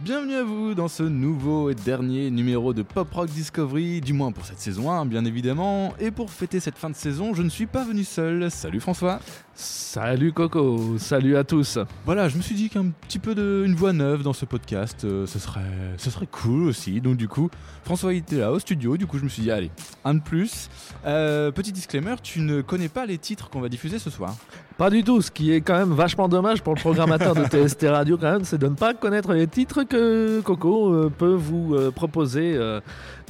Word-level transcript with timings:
Bienvenue 0.00 0.36
à 0.36 0.44
vous 0.44 0.74
dans 0.74 0.86
ce 0.86 1.02
nouveau 1.02 1.70
et 1.70 1.74
dernier 1.74 2.30
numéro 2.30 2.72
de 2.72 2.82
Pop 2.82 3.12
Rock 3.12 3.30
Discovery, 3.30 4.00
du 4.00 4.12
moins 4.12 4.30
pour 4.30 4.44
cette 4.44 4.60
saison 4.60 4.92
1 4.92 5.06
bien 5.06 5.24
évidemment. 5.24 5.92
Et 5.98 6.12
pour 6.12 6.30
fêter 6.30 6.60
cette 6.60 6.78
fin 6.78 6.88
de 6.88 6.94
saison, 6.94 7.34
je 7.34 7.42
ne 7.42 7.48
suis 7.48 7.66
pas 7.66 7.82
venu 7.82 8.04
seul. 8.04 8.48
Salut 8.48 8.78
François. 8.78 9.18
Salut 9.54 10.32
Coco, 10.32 10.98
salut 10.98 11.36
à 11.36 11.42
tous. 11.42 11.80
Voilà, 12.06 12.28
je 12.28 12.36
me 12.36 12.42
suis 12.42 12.54
dit 12.54 12.70
qu'un 12.70 12.90
petit 13.08 13.18
peu 13.18 13.34
de 13.34 13.64
une 13.66 13.74
voix 13.74 13.92
neuve 13.92 14.22
dans 14.22 14.32
ce 14.32 14.44
podcast, 14.44 15.04
euh, 15.04 15.26
ce 15.26 15.40
serait 15.40 15.62
ce 15.96 16.10
serait 16.10 16.28
cool 16.28 16.68
aussi. 16.68 17.00
Donc 17.00 17.16
du 17.16 17.26
coup, 17.26 17.50
François 17.82 18.14
était 18.14 18.36
là 18.36 18.52
au 18.52 18.60
studio, 18.60 18.96
du 18.96 19.08
coup 19.08 19.18
je 19.18 19.24
me 19.24 19.28
suis 19.28 19.42
dit 19.42 19.50
allez, 19.50 19.72
un 20.04 20.14
de 20.14 20.20
plus. 20.20 20.70
Euh, 21.06 21.50
petit 21.50 21.72
disclaimer, 21.72 22.14
tu 22.22 22.38
ne 22.38 22.60
connais 22.60 22.88
pas 22.88 23.04
les 23.04 23.18
titres 23.18 23.50
qu'on 23.50 23.60
va 23.60 23.68
diffuser 23.68 23.98
ce 23.98 24.10
soir. 24.10 24.36
Pas 24.76 24.90
du 24.90 25.02
tout, 25.02 25.20
ce 25.22 25.32
qui 25.32 25.50
est 25.50 25.60
quand 25.60 25.76
même 25.76 25.92
vachement 25.92 26.28
dommage 26.28 26.62
pour 26.62 26.72
le 26.76 26.80
programmateur 26.80 27.34
de 27.34 27.44
TST 27.66 27.86
Radio 27.88 28.16
quand 28.16 28.30
même, 28.30 28.44
c'est 28.44 28.58
de 28.58 28.68
ne 28.68 28.76
pas 28.76 28.94
connaître 28.94 29.32
les 29.32 29.48
titres 29.48 29.82
que 29.88 30.40
Coco 30.40 30.92
euh, 30.92 31.10
peut 31.10 31.34
vous 31.34 31.74
euh, 31.74 31.90
proposer 31.90 32.54
euh, 32.54 32.80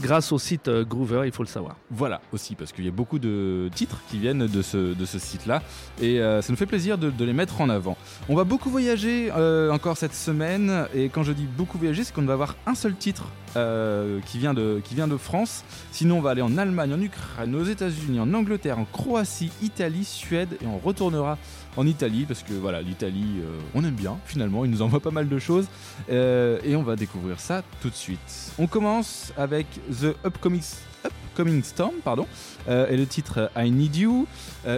grâce 0.01 0.33
au 0.33 0.39
site 0.39 0.69
Groover, 0.69 1.23
il 1.25 1.33
faut 1.33 1.43
le 1.43 1.49
savoir. 1.49 1.77
Voilà 1.91 2.21
aussi, 2.33 2.55
parce 2.55 2.73
qu'il 2.73 2.85
y 2.85 2.89
a 2.89 2.93
beaucoup 2.93 3.19
de 3.19 3.71
titres 3.75 4.01
qui 4.11 4.19
viennent 4.19 4.47
de 4.47 4.63
ce, 4.63 4.95
site-là, 5.19 5.63
et 6.01 6.19
ça 6.19 6.47
nous 6.51 6.57
fait 6.57 6.67
plaisir 6.67 6.99
de, 6.99 7.25
les 7.25 7.33
mettre 7.33 7.61
en 7.61 7.69
avant. 7.69 7.97
On 8.29 8.37
va 8.37 8.45
beaucoup 8.45 8.71
voyager 8.71 9.33
encore 9.73 9.97
cette 9.97 10.15
semaine, 10.15 10.87
et 10.95 11.09
quand 11.09 11.25
je 11.25 11.33
dis 11.33 11.47
beaucoup 11.47 11.79
voyager, 11.79 12.05
c'est 12.05 12.15
qu'on 12.15 12.23
va 12.23 12.35
avoir 12.35 12.55
un 12.67 12.77
seul 12.77 12.95
titre 12.95 13.25
qui, 13.55 14.39
de, 14.39 14.81
qui 14.85 14.95
vient 14.95 15.09
de 15.09 15.17
France. 15.17 15.65
Sinon, 15.91 16.19
on 16.19 16.21
va 16.21 16.31
aller 16.31 16.43
en 16.43 16.57
Allemagne, 16.59 16.95
en 16.95 17.01
Ukraine, 17.01 17.57
aux 17.57 17.65
États-Unis, 17.65 18.21
en 18.21 18.33
Angleterre, 18.35 18.79
en 18.79 18.85
Croatie, 18.85 19.51
Italie, 19.63 20.05
Suède, 20.05 20.57
et 20.63 20.67
on 20.67 20.79
retournera 20.79 21.39
en 21.79 21.87
Italie, 21.87 22.25
parce 22.27 22.43
que 22.43 22.55
voilà, 22.55 22.83
l'Italie, 22.83 23.37
euh, 23.39 23.61
on 23.73 23.85
aime 23.85 23.95
bien 23.95 24.19
finalement, 24.27 24.65
il 24.65 24.71
nous 24.71 24.83
envoie 24.83 24.99
pas 24.99 25.13
mal 25.13 25.29
de 25.29 25.39
choses, 25.39 25.69
euh, 26.11 26.59
et 26.65 26.75
on 26.75 26.83
va 26.83 26.97
découvrir 26.97 27.39
ça 27.39 27.63
tout 27.81 27.89
de 27.89 27.95
suite. 27.95 28.53
On 28.59 28.67
commence 28.67 29.33
avec 29.37 29.67
The 29.89 30.17
Upcoming, 30.27 30.61
Upcoming 31.07 31.63
Storm, 31.63 31.95
pardon, 32.03 32.27
euh, 32.69 32.89
et 32.89 32.97
le 32.97 33.07
titre 33.07 33.53
I 33.57 33.71
Need 33.71 33.95
You. 33.95 34.27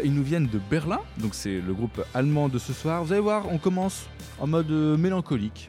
Ils 0.04 0.12
nous 0.12 0.22
viennent 0.22 0.46
de 0.46 0.60
Berlin, 0.70 1.00
donc 1.16 1.34
c'est 1.34 1.60
le 1.60 1.72
groupe 1.72 2.04
allemand 2.12 2.50
de 2.50 2.58
ce 2.58 2.74
soir. 2.74 3.02
Vous 3.02 3.12
allez 3.12 3.22
voir, 3.22 3.50
on 3.50 3.56
commence 3.56 4.04
en 4.38 4.46
mode 4.46 4.70
mélancolique. 4.70 5.68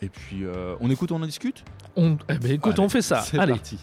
Et 0.00 0.08
puis 0.08 0.44
on 0.80 0.90
écoute, 0.90 1.12
on 1.12 1.22
en 1.22 1.26
discute? 1.26 1.64
On, 1.96 2.16
eh 2.30 2.38
ben 2.38 2.52
écoute, 2.52 2.72
Allez, 2.72 2.80
on 2.80 2.88
fait 2.88 3.02
ça. 3.02 3.20
C'est 3.20 3.38
Allez. 3.38 3.52
parti. 3.52 3.78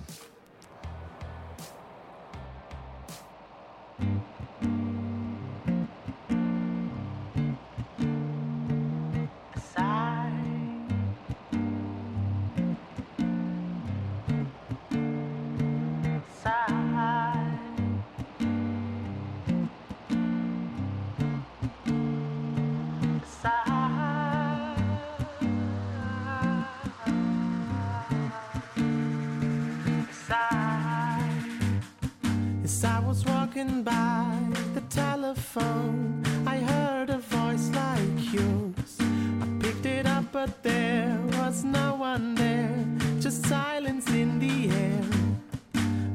Walking 33.59 33.83
by 33.83 34.39
the 34.73 34.81
telephone, 34.89 36.23
I 36.47 36.59
heard 36.59 37.09
a 37.09 37.17
voice 37.17 37.69
like 37.71 38.33
yours. 38.33 38.97
I 39.41 39.47
picked 39.59 39.85
it 39.85 40.05
up, 40.05 40.25
but 40.31 40.63
there 40.63 41.19
was 41.33 41.65
no 41.65 41.95
one 41.95 42.35
there, 42.35 42.85
just 43.19 43.45
silence 43.47 44.07
in 44.11 44.39
the 44.39 44.69
air. 44.69 45.03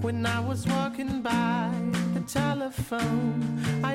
When 0.00 0.24
I 0.24 0.40
was 0.40 0.66
walking 0.66 1.20
by 1.20 1.70
the 2.14 2.20
telephone, 2.20 3.60
I 3.82 3.93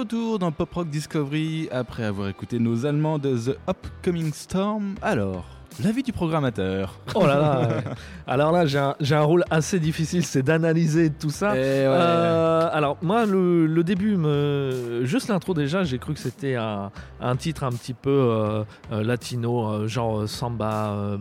retour 0.00 0.38
dans 0.38 0.50
Pop 0.50 0.72
Rock 0.72 0.88
Discovery, 0.88 1.68
après 1.70 2.04
avoir 2.04 2.28
écouté 2.28 2.58
nos 2.58 2.86
Allemands 2.86 3.18
de 3.18 3.36
The 3.36 3.58
Upcoming 3.68 4.32
Storm, 4.32 4.94
alors, 5.02 5.59
l'avis 5.82 6.02
du 6.02 6.12
programmateur. 6.12 6.98
Oh 7.14 7.26
là 7.26 7.36
là. 7.36 7.60
ouais. 7.60 7.84
Alors 8.26 8.52
là, 8.52 8.66
j'ai 8.66 9.14
un, 9.14 9.22
rôle 9.22 9.44
assez 9.50 9.78
difficile, 9.80 10.24
c'est 10.24 10.42
d'analyser 10.42 11.10
tout 11.10 11.30
ça. 11.30 11.52
Eh 11.54 11.58
ouais. 11.58 11.86
Euh, 11.88 12.68
alors 12.72 12.96
moi, 13.02 13.26
le, 13.26 13.66
le 13.66 13.84
début, 13.84 14.16
me... 14.16 15.00
juste 15.04 15.28
l'intro 15.28 15.52
déjà, 15.54 15.82
j'ai 15.82 15.98
cru 15.98 16.14
que 16.14 16.20
c'était 16.20 16.54
un, 16.54 16.92
un 17.20 17.36
titre 17.36 17.64
un 17.64 17.70
petit 17.70 17.94
peu 17.94 18.10
euh, 18.10 18.64
euh, 18.92 19.02
latino, 19.02 19.86
genre 19.86 20.28
samba 20.28 20.90
euh, 20.90 21.18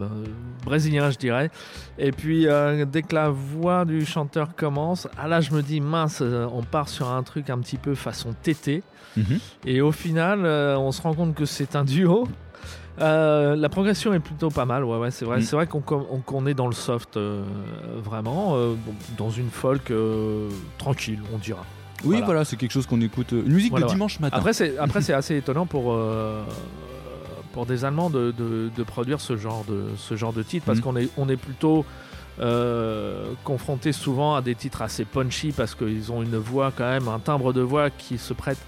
brésilien, 0.64 1.10
je 1.12 1.18
dirais. 1.18 1.50
Et 1.98 2.12
puis 2.12 2.48
dès 2.92 3.02
que 3.02 3.16
la 3.16 3.30
voix 3.30 3.86
du 3.86 4.06
chanteur 4.06 4.56
commence, 4.56 5.08
ah 5.18 5.28
là, 5.28 5.42
je 5.42 5.52
me 5.52 5.62
dis 5.62 5.82
mince, 5.82 6.22
on 6.22 6.64
part 6.64 6.90
sur 6.90 7.10
un 7.10 7.24
truc 7.24 7.50
un 7.50 7.60
petit 7.60 7.78
peu 7.78 7.96
façon 7.96 8.34
tété. 8.42 8.84
Mhm. 9.18 9.40
Et 9.66 9.82
au 9.82 9.92
final, 9.92 10.46
on 10.46 10.92
se 10.92 11.02
rend 11.02 11.14
compte 11.14 11.36
que 11.36 11.46
c'est 11.46 11.76
un 11.76 11.84
duo. 11.84 12.28
Euh, 13.02 13.56
la 13.56 13.70
progression 13.70 14.14
est 14.14 14.20
plutôt 14.20 14.50
pas 14.50 14.66
mal, 14.66 14.84
ouais, 14.84 14.98
ouais 14.98 15.12
c'est 15.12 15.26
vrai. 15.26 15.40
Mm. 15.40 15.42
C'est 15.42 15.56
vrai 15.56 15.68
qu'on 15.68 16.46
est 16.48 16.54
dans 16.54 16.68
le 16.68 16.74
soft, 16.74 17.16
euh, 17.18 17.44
vraiment, 18.04 18.56
euh, 18.56 18.74
dans 19.18 19.30
une 19.30 19.50
folk 19.50 19.92
tranquille, 20.78 21.20
on 21.34 21.38
dira. 21.38 21.66
Oui, 22.04 22.12
Voilà. 22.12 22.26
voilà, 22.26 22.46
c'est 22.46 22.56
quelque 22.56 22.72
chose 22.72 22.86
qu'on 22.88 23.02
écoute. 23.02 23.32
Une 23.34 23.44
musique 23.54 23.72
Voilà, 23.72 23.86
de 23.86 23.90
ouais. 23.90 23.96
dimanche 23.96 24.20
matin. 24.20 24.38
Après, 24.38 24.54
c'est 24.54 24.78
après 24.80 25.02
c'est 25.02 25.14
assez 25.14 25.36
étonnant 25.38 25.66
pour 25.66 25.98
pour 27.54 27.66
des 27.66 27.84
Allemands 27.84 28.10
de, 28.10 28.32
de- 28.38 28.70
de 28.76 28.84
produire 28.84 29.20
ce 29.20 29.36
genre 29.36 29.64
de 29.68 29.86
ce 29.98 30.16
genre 30.16 30.32
de 30.34 30.44
titre 30.44 30.66
parce 30.66 30.78
Mhm. 30.78 30.84
qu'on 30.84 30.96
est 30.98 31.10
on 31.18 31.28
est 31.30 31.36
plutôt 31.38 31.84
euh, 32.40 33.32
confronté 33.44 33.92
souvent 33.92 34.36
à 34.36 34.42
des 34.42 34.56
titres 34.56 34.82
assez 34.82 35.04
punchy 35.04 35.52
parce 35.52 35.76
qu'ils 35.76 36.10
ont 36.12 36.22
une 36.22 36.38
voix 36.38 36.72
quand 36.76 36.88
même 36.90 37.08
un 37.10 37.20
timbre 37.20 37.52
de 37.52 37.60
voix 37.62 37.90
qui 37.90 38.18
se 38.18 38.34
prête 38.34 38.60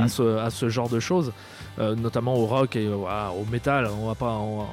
à 0.00 0.08
ce 0.08 0.38
à 0.38 0.50
ce 0.50 0.68
genre 0.68 0.88
de 0.88 1.00
choses 1.00 1.32
euh, 1.78 1.94
notamment 1.94 2.34
au 2.36 2.46
rock 2.46 2.76
et 2.76 2.88
au, 2.88 3.06
à- 3.06 3.32
au 3.32 3.44
métal 3.50 3.88
on 4.00 4.06
va 4.08 4.14
pas 4.14 4.32
on, 4.32 4.64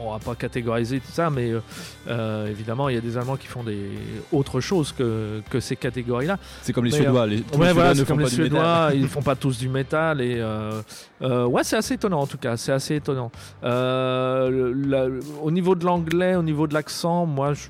on 0.00 0.12
va 0.12 0.18
pas 0.18 0.34
catégoriser 0.34 1.00
tout 1.00 1.12
ça 1.12 1.28
mais 1.30 1.50
euh, 1.50 1.60
euh, 2.08 2.46
évidemment 2.48 2.88
il 2.88 2.94
y 2.94 2.98
a 2.98 3.00
des 3.02 3.16
Allemands 3.18 3.36
qui 3.36 3.46
font 3.46 3.62
des 3.62 3.90
autres 4.32 4.60
choses 4.60 4.92
que 4.92 5.42
que 5.50 5.60
ces 5.60 5.76
catégories 5.76 6.26
là 6.26 6.38
c'est 6.62 6.72
comme 6.72 6.84
les 6.86 6.90
Mais, 6.92 6.96
Suédois. 6.98 7.26
Les, 7.26 7.40
tous 7.42 7.52
les 7.54 7.58
Ouais, 7.58 7.66
Suédois 7.66 7.72
voilà, 7.74 7.94
ne 7.94 8.04
font 8.04 8.06
comme 8.06 8.18
les 8.20 8.24
pas 8.24 8.30
du. 8.30 8.34
Suédois, 8.36 8.90
ils 8.94 9.08
font 9.08 9.22
pas 9.22 9.36
tous 9.36 9.58
du 9.58 9.68
métal 9.68 10.20
et 10.20 10.42
ouais, 11.22 11.64
c'est 11.64 11.76
assez 11.76 11.94
étonnant 11.94 12.20
en 12.20 12.26
tout 12.26 12.38
cas, 12.38 12.56
c'est 12.56 12.72
assez 12.72 12.94
étonnant. 12.96 13.30
La- 13.62 15.06
au 15.42 15.50
niveau 15.50 15.74
de 15.74 15.84
l'anglais, 15.84 16.34
au 16.36 16.42
niveau 16.42 16.66
de 16.66 16.74
l'accent, 16.74 17.26
moi, 17.26 17.52
je- 17.54 17.68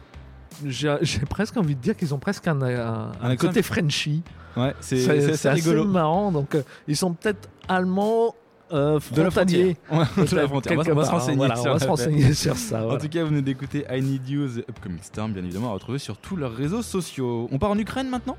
j'ai 1.03 1.21
presque 1.29 1.57
envie 1.57 1.75
de 1.75 1.81
dire 1.81 1.97
qu'ils 1.97 2.15
ont 2.15 2.19
presque 2.19 2.47
un, 2.49 2.61
un- 2.63 3.37
côté 3.37 3.63
Frenchy. 3.63 4.23
Ouais, 4.57 4.75
c'est 4.81 5.37
C'est 5.37 5.51
rigolo. 5.51 5.85
marrant. 5.85 6.33
Donc, 6.33 6.55
euh, 6.55 6.63
ils 6.89 6.97
sont 6.97 7.13
peut-être 7.13 7.49
allemands. 7.69 8.35
Euh, 8.73 9.01
De 9.13 9.23
la 9.23 9.31
frontière. 9.33 9.75
De 9.91 10.37
la 10.37 10.47
frontière. 10.47 10.75
On 10.75 10.77
va, 10.77 10.85
quelque 10.85 10.93
on 10.93 10.95
va 10.95 11.05
se 11.05 11.11
renseigner. 11.11 11.37
voilà, 11.39 11.57
sur 11.57 11.71
on 11.71 11.73
va 11.75 11.79
se 11.81 11.87
renseigner 11.89 12.35
sur 12.35 12.57
ça. 12.57 12.87
En 12.87 12.99
tout 12.99 13.09
cas, 13.09 13.23
vous 13.23 13.31
venez 13.31 13.43
d'écouter 13.43 13.85
I 13.91 14.01
Need 14.01 14.29
You, 14.29 14.47
The 14.49 14.69
Upcoming 14.71 15.03
Storm, 15.03 15.33
bien 15.33 15.43
évidemment, 15.43 15.71
à 15.71 15.75
retrouver 15.75 15.99
sur 15.99 16.17
tous 16.19 16.37
leurs 16.37 16.53
réseaux 16.55 16.83
sociaux. 16.83 17.49
On 17.51 17.59
part 17.59 17.71
en 17.71 17.79
Ukraine 17.79 18.09
maintenant? 18.09 18.37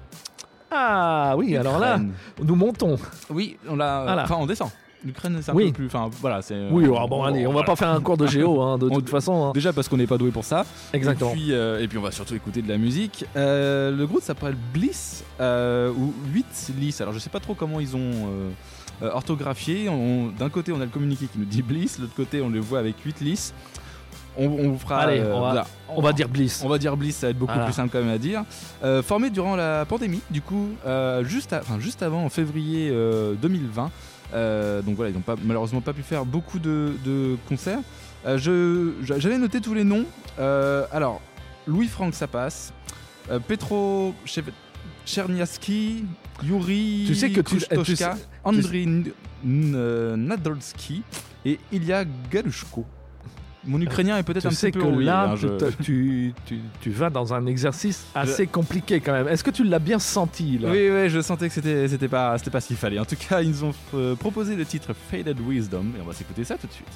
Ah 0.71 1.33
oui, 1.37 1.57
alors 1.57 1.79
là, 1.79 1.99
nous 2.41 2.55
montons. 2.55 2.97
Oui, 3.29 3.57
on 3.67 3.75
l'a. 3.75 4.03
Voilà. 4.03 4.23
Enfin, 4.23 4.37
on 4.39 4.45
descend. 4.45 4.69
L'Ukraine, 5.03 5.39
c'est 5.42 5.51
un 5.51 5.56
Oui. 5.56 5.68
peu 5.68 5.74
plus. 5.74 5.86
Enfin, 5.88 6.09
voilà, 6.21 6.42
c'est. 6.42 6.56
Oui, 6.69 6.83
euh, 6.86 6.94
alors 6.94 7.09
bon, 7.09 7.24
allez, 7.24 7.42
on 7.45 7.50
va 7.50 7.53
voilà. 7.53 7.65
pas 7.68 7.75
faire 7.75 7.89
un 7.89 8.00
cours 8.01 8.18
de 8.18 8.27
géo, 8.27 8.62
hein, 8.62 8.77
de 8.77 8.86
On- 8.92 8.95
toute 8.95 9.09
façon. 9.09 9.45
hein. 9.48 9.51
Déjà 9.53 9.74
parce 9.74 9.88
qu'on 9.88 9.98
n'est 9.98 10.06
pas 10.07 10.18
doué 10.18 10.30
pour 10.31 10.45
ça. 10.45 10.65
Exactement. 10.94 11.31
Et 11.31 11.33
puis, 11.33 11.53
euh, 11.53 11.80
et 11.81 11.88
puis 11.88 11.98
on 11.98 12.01
va 12.03 12.12
surtout 12.12 12.36
écouter 12.36 12.62
de 12.62 12.69
la 12.69 12.77
musique. 12.77 13.25
Euh, 13.36 13.89
le 13.95 14.06
groupe 14.06 14.21
s'appelle 14.21 14.56
Bliss 14.74 15.24
euh, 15.39 15.92
ou 15.92 16.13
8 16.33 16.71
Liss. 16.80 17.01
Alors 17.01 17.13
je 17.13 17.19
sais 17.19 17.30
pas 17.31 17.39
trop 17.39 17.56
comment 17.56 17.80
ils 17.80 17.95
ont 17.95 18.12
orthographié. 19.01 19.89
D'un 20.38 20.50
côté 20.50 20.71
on 20.71 20.80
a 20.81 20.86
le 20.86 20.92
communiqué 20.92 21.25
qui 21.25 21.39
nous 21.39 21.45
dit 21.45 21.62
Bliss, 21.63 21.97
de 21.97 22.04
l'autre 22.04 22.15
côté 22.15 22.42
on 22.42 22.50
le 22.50 22.59
voit 22.59 22.80
avec 22.80 23.00
8 23.00 23.21
Liss. 23.21 23.54
On, 24.38 24.77
fera. 24.77 25.00
Allez, 25.01 25.19
euh, 25.19 25.36
on 25.36 25.42
va-. 25.42 25.65
On 25.89 26.01
va 26.01 26.13
dire 26.13 26.30
Bliss. 26.30 26.62
On 26.63 26.69
va 26.69 26.77
dire 26.77 26.95
Bliss, 26.95 27.18
ça 27.18 27.27
va 27.27 27.31
être 27.31 27.38
beaucoup 27.38 27.51
Voilà. 27.51 27.65
plus 27.65 27.74
simple 27.74 27.89
quand 27.92 28.00
même 28.00 28.13
à 28.13 28.18
dire. 28.18 28.44
Euh, 28.81 29.04
formé 29.04 29.30
durant 29.30 29.57
la 29.57 29.83
pandémie, 29.86 30.21
du 30.30 30.42
coup, 30.42 30.69
euh, 30.86 31.21
juste, 31.25 31.51
à- 31.51 31.59
enfin, 31.59 31.80
juste 31.81 32.01
avant, 32.01 32.24
en 32.24 32.30
février 32.30 32.89
euh, 32.94 33.33
2020. 33.42 33.92
Euh, 34.33 34.81
donc 34.81 34.95
voilà, 34.95 35.12
ils 35.12 35.13
n'ont 35.16 35.22
pas, 35.22 35.36
malheureusement 35.44 35.81
pas 35.81 35.94
pu 35.94 36.04
faire 36.04 36.25
beaucoup 36.25 36.60
de, 36.60 36.94
de 37.06 37.38
concerts. 37.50 37.80
Euh, 38.25 38.38
je- 38.38 38.94
j'a- 39.04 39.19
J'avais 39.19 39.38
noté 39.38 39.60
tous 39.62 39.74
les 39.74 39.83
noms. 39.83 40.06
Euh, 40.39 40.86
alors, 40.92 41.22
Louis-Franck, 41.68 42.13
ça 42.16 42.28
passe. 42.28 42.72
Petro 43.48 44.13
Cherniaski, 45.06 46.06
Yuri 46.44 47.06
Tu 47.07 47.16
sais 47.16 47.30
que 47.31 47.42
tu- 47.42 47.60
sais- 47.60 47.75
Andriy 48.44 49.04
Nadolski 50.18 51.04
et 51.45 51.60
Ilya 51.72 52.06
Galushko. 52.31 52.86
Mon 53.65 53.79
ukrainien 53.79 54.17
est 54.17 54.23
peut-être 54.23 54.41
Tu 54.41 54.47
un 54.47 54.51
sais 54.51 54.71
petit 54.71 54.79
que 54.79 54.83
peu 54.83 54.89
rouillé, 54.91 55.05
là, 55.05 55.29
hein, 55.29 55.35
tu, 55.35 55.41
je- 55.41 55.47
te- 55.49 55.83
tu, 55.83 56.33
tu- 56.45 56.59
tu 56.81 56.89
vas 56.89 57.11
dans 57.11 57.31
un 57.33 57.45
exercice 57.45 58.05
assez 58.15 58.47
compliqué 58.47 58.99
quand 59.01 59.11
même. 59.13 59.27
Est-ce 59.27 59.43
que 59.43 59.51
tu 59.51 59.63
l'as 59.63 59.77
bien 59.77 59.99
senti 59.99 60.57
là 60.57 60.69
Oui, 60.71 60.89
oui, 60.91 61.09
je 61.09 61.21
sentais 61.21 61.47
que 61.47 61.53
c'était, 61.53 61.87
c'était 61.87 62.07
pas, 62.07 62.35
c'était 62.39 62.49
pas 62.49 62.59
ce 62.59 62.67
qu'il 62.67 62.75
fallait. 62.77 62.97
En 62.97 63.05
tout 63.05 63.15
cas, 63.29 63.41
ils 63.41 63.49
nous 63.49 63.63
ont 63.65 63.73
euh, 63.93 64.15
proposé 64.15 64.55
le 64.55 64.65
titre 64.65 64.93
Faded 65.11 65.39
Wisdom 65.39 65.85
et 65.95 66.01
on 66.01 66.05
va 66.07 66.13
s'écouter 66.13 66.43
ça 66.43 66.57
tout 66.57 66.65
de 66.65 66.73
suite. 66.73 66.87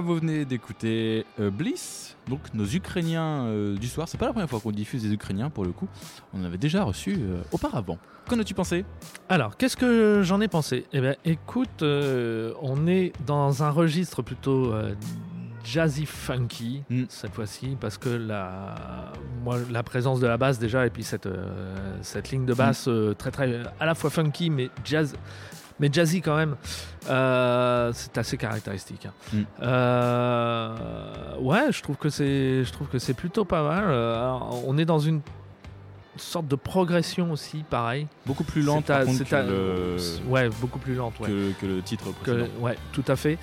Vous 0.00 0.16
venez 0.16 0.44
d'écouter 0.44 1.24
euh, 1.40 1.50
Bliss, 1.50 2.16
donc 2.28 2.40
nos 2.54 2.66
Ukrainiens 2.66 3.44
euh, 3.44 3.76
du 3.76 3.88
soir. 3.88 4.08
C'est 4.08 4.18
pas 4.18 4.26
la 4.26 4.32
première 4.32 4.48
fois 4.48 4.60
qu'on 4.60 4.70
diffuse 4.70 5.02
des 5.02 5.12
Ukrainiens 5.12 5.50
pour 5.50 5.64
le 5.64 5.72
coup. 5.72 5.88
On 6.34 6.42
en 6.42 6.44
avait 6.44 6.58
déjà 6.58 6.84
reçu 6.84 7.16
euh, 7.18 7.42
auparavant. 7.52 7.98
Qu'en 8.28 8.38
as-tu 8.38 8.54
pensé? 8.54 8.84
Alors, 9.28 9.56
qu'est-ce 9.56 9.76
que 9.76 10.22
j'en 10.24 10.40
ai 10.40 10.48
pensé? 10.48 10.84
Eh 10.92 11.00
bien, 11.00 11.14
écoute, 11.24 11.82
on 11.82 12.86
est 12.88 13.12
dans 13.24 13.62
un 13.62 13.70
registre 13.70 14.22
plutôt 14.22 14.74
jazzy 15.66 16.06
funky 16.06 16.82
Mm. 16.88 17.04
cette 17.08 17.32
fois-ci, 17.32 17.76
parce 17.80 17.98
que 17.98 18.08
la, 18.08 19.12
moi, 19.42 19.58
la 19.70 19.82
présence 19.82 20.20
de 20.20 20.26
la 20.26 20.36
basse 20.36 20.58
déjà, 20.58 20.86
et 20.86 20.90
puis 20.90 21.02
cette, 21.02 21.26
euh, 21.26 21.98
cette 22.02 22.30
ligne 22.30 22.46
de 22.46 22.54
basse 22.54 22.86
euh, 22.88 23.14
très 23.14 23.30
très 23.30 23.62
à 23.80 23.86
la 23.86 23.94
fois 23.94 24.10
funky 24.10 24.50
mais 24.50 24.70
jazz, 24.84 25.16
mais 25.80 25.88
jazzy 25.92 26.20
quand 26.22 26.36
même, 26.36 26.56
euh, 27.10 27.90
c'est 27.94 28.16
assez 28.18 28.36
caractéristique. 28.36 29.06
hein. 29.06 29.12
Mm. 29.32 29.42
Euh, 29.62 31.36
ouais, 31.40 31.70
je 31.72 31.82
trouve 31.82 31.96
que 31.96 32.08
c'est, 32.08 32.64
je 32.64 32.72
trouve 32.72 32.88
que 32.88 32.98
c'est 32.98 33.14
plutôt 33.14 33.44
pas 33.44 33.62
mal. 33.62 33.84
Euh, 33.88 34.14
alors, 34.16 34.62
on 34.66 34.78
est 34.78 34.84
dans 34.84 34.98
une 34.98 35.20
sorte 36.18 36.48
de 36.48 36.56
progression 36.56 37.30
aussi, 37.30 37.62
pareil. 37.68 38.06
Beaucoup 38.24 38.42
plus 38.44 38.62
lente 38.62 38.84
C'est 38.86 38.92
à- 38.94 39.04
contre 39.04 39.24
que, 39.24 39.34
à- 39.34 39.42
le... 39.42 39.96
Ouais, 40.28 40.48
beaucoup 40.60 40.78
plus 40.78 40.94
lente. 40.94 41.20
Ouais. 41.20 41.28
que, 41.28 41.52
que 41.60 41.66
le 41.66 41.82
titre 41.82 42.06
Que- 42.24 42.30
précédent. 42.30 42.46
ouais, 42.60 42.76
tout 42.92 43.04
à 43.06 43.16
fait. 43.16 43.36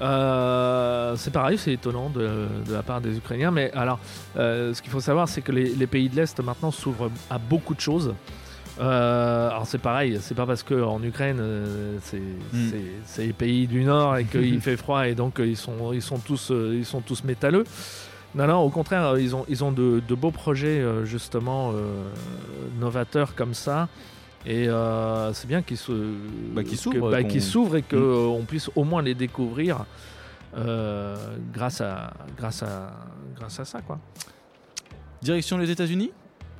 Euh, 0.00 1.16
c'est 1.16 1.32
pareil, 1.32 1.58
c'est 1.58 1.72
étonnant 1.72 2.08
de, 2.08 2.46
de 2.68 2.72
la 2.72 2.82
part 2.84 3.00
des 3.00 3.16
Ukrainiens. 3.16 3.50
Mais 3.50 3.72
alors, 3.72 3.98
ce 4.36 4.80
qu'il 4.80 4.92
faut 4.92 5.00
savoir, 5.00 5.28
c'est 5.28 5.42
que 5.42 5.50
les, 5.50 5.74
les 5.74 5.86
pays 5.88 6.08
de 6.08 6.14
l'Est 6.14 6.38
maintenant 6.40 6.70
s'ouvrent 6.70 7.10
à 7.30 7.38
beaucoup 7.38 7.74
de 7.74 7.80
choses. 7.80 8.14
Euh, 8.80 9.50
alors 9.50 9.66
c'est 9.66 9.78
pareil, 9.78 10.18
c'est 10.22 10.34
pas 10.34 10.46
parce 10.46 10.62
qu'en 10.62 11.02
Ukraine 11.02 11.36
euh, 11.40 11.98
c'est 12.02 12.18
Mm. 12.18 12.70
c'est- 13.04 13.26
les 13.26 13.32
pays 13.34 13.66
du 13.66 13.84
Nord 13.84 14.16
et 14.16 14.24
qu'il 14.24 14.58
fait 14.62 14.76
froid 14.78 15.06
et 15.06 15.14
donc 15.14 15.38
euh, 15.38 15.46
ils 15.46 15.56
sont 15.56 15.92
ils 15.92 16.00
sont 16.00 16.18
tous 16.18 16.50
euh, 16.50 16.74
ils 16.78 16.86
sont 16.86 17.02
tous 17.02 17.22
métalleux. 17.24 17.64
Non 18.34 18.46
non, 18.46 18.58
au 18.60 18.70
contraire, 18.70 19.18
ils 19.18 19.34
ont 19.36 19.44
ils 19.48 19.62
ont 19.64 19.72
de, 19.72 20.00
de 20.08 20.14
beaux 20.14 20.30
projets 20.30 20.82
justement 21.04 21.72
novateurs 22.78 23.34
comme 23.34 23.54
ça. 23.54 23.88
Et 24.46 24.68
c'est 25.32 25.46
bien 25.48 25.60
qu'ils 25.62 25.76
Bah, 26.54 26.62
s'ouvrent, 26.64 27.10
bah, 27.10 27.22
qu'on- 27.22 27.28
qu'ils 27.28 27.42
s'ouvrent 27.42 27.76
et 27.76 27.82
Mm. 27.82 27.84
qu'on 27.90 28.44
puisse 28.46 28.70
au 28.76 28.84
moins 28.84 29.02
les 29.02 29.14
découvrir 29.14 29.84
grâce 31.52 31.80
à 31.80 32.12
grâce 32.38 32.62
à 32.62 32.92
grâce 33.36 33.60
à 33.60 33.64
ça 33.64 33.80
quoi. 33.82 33.98
Direction 35.22 35.58
les 35.58 35.70
États-Unis? 35.70 36.12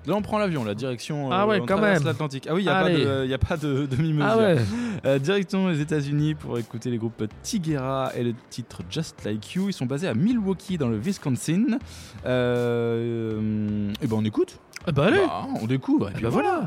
Là, 0.07 0.14
on 0.14 0.23
prend 0.23 0.38
l'avion, 0.38 0.64
la 0.64 0.75
direction. 0.75 1.30
Ah 1.30 1.42
euh, 1.42 1.47
ouais, 1.47 1.61
on 1.61 1.66
quand 1.66 1.78
même. 1.78 2.02
l'Atlantique. 2.04 2.47
Ah 2.49 2.54
oui, 2.54 2.62
il 2.62 2.64
n'y 2.64 2.71
a, 2.71 2.80
pas 2.80 2.87
Allez. 2.87 3.04
de- 3.04 3.26
y 3.26 3.35
a 3.35 3.38
pas 3.38 3.57
de 3.59 3.85
demi-mesure. 3.87 4.26
Ah 4.30 4.38
ouais. 4.38 4.57
Euh, 5.04 5.19
direction 5.19 5.69
les 5.69 5.80
États-Unis 5.80 6.35
pour 6.35 6.59
écouter 6.59 6.90
les 6.90 6.97
groupes 6.99 7.23
Tigera 7.42 8.11
et 8.16 8.25
le 8.25 8.35
titre 8.49 8.80
Just 8.90 9.25
Like 9.25 9.54
You. 9.54 9.69
Ils 9.69 9.73
sont 9.75 9.87
basés 9.87 10.09
à 10.09 10.14
Milwaukee 10.14 10.78
dans 10.78 10.88
le 10.88 10.97
Wisconsin. 10.97 11.78
Euh, 12.26 13.92
et 14.02 14.07
ben 14.07 14.16
on 14.19 14.25
écoute. 14.25 14.59
Ah 14.87 14.92
bah 14.92 15.07
allez. 15.07 15.19
Bah, 15.26 15.47
on 15.62 15.66
découvre. 15.66 16.09
Et 16.09 16.12
Eh 16.12 16.14
puis 16.14 16.23
ben 16.25 16.30
voilà. 16.30 16.66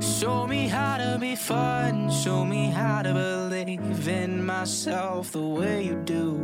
Show 0.00 0.46
me 0.46 0.66
how 0.68 0.98
to 0.98 1.18
be 1.20 1.36
fun. 1.36 2.08
Show 2.10 2.44
me 2.44 2.70
how 2.72 3.02
to 3.02 3.12
believe 3.12 4.08
in 4.08 4.42
myself 4.42 5.32
the 5.32 5.36
way 5.36 5.86
you 5.86 5.96
do. 6.06 6.38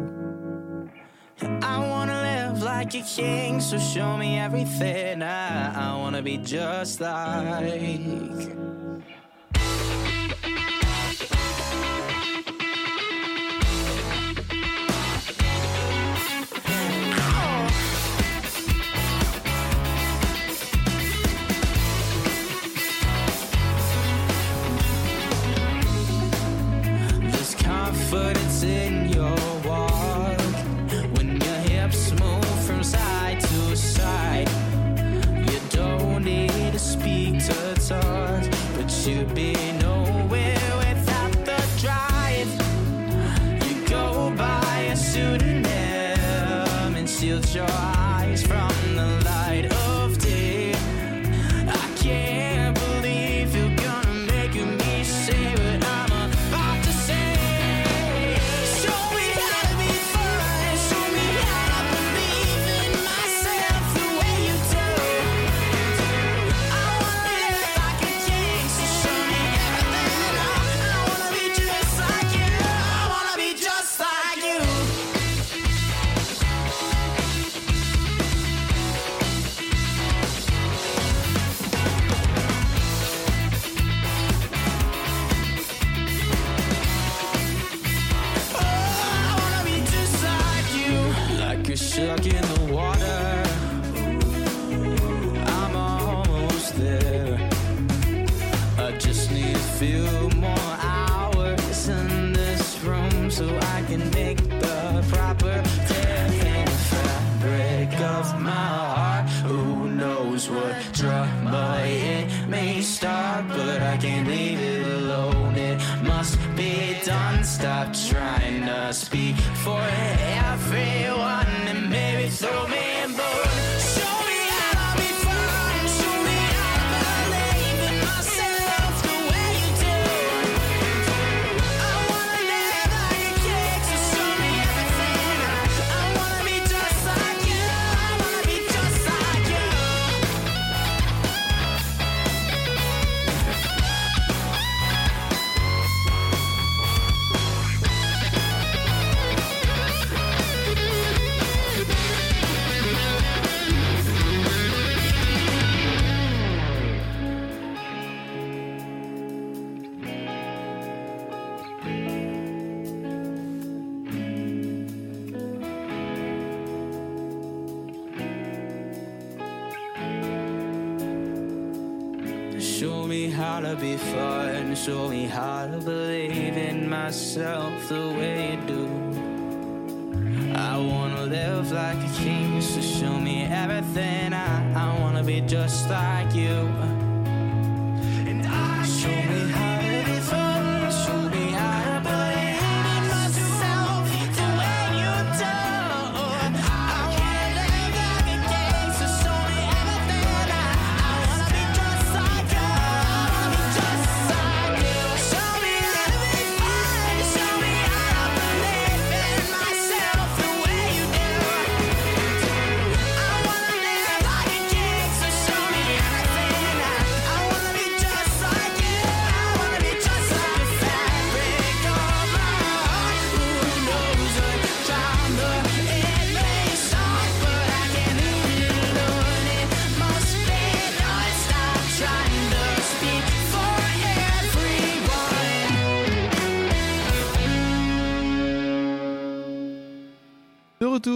I 1.42 1.88
wanna 1.88 2.22
live 2.22 2.62
like 2.62 2.94
a 2.94 3.02
king, 3.02 3.60
so 3.60 3.78
show 3.78 4.16
me 4.16 4.38
everything. 4.38 5.22
I, 5.22 5.92
I 5.92 5.96
wanna 5.96 6.22
be 6.22 6.38
just 6.38 7.00
like. 7.00 8.75
And 47.58 47.95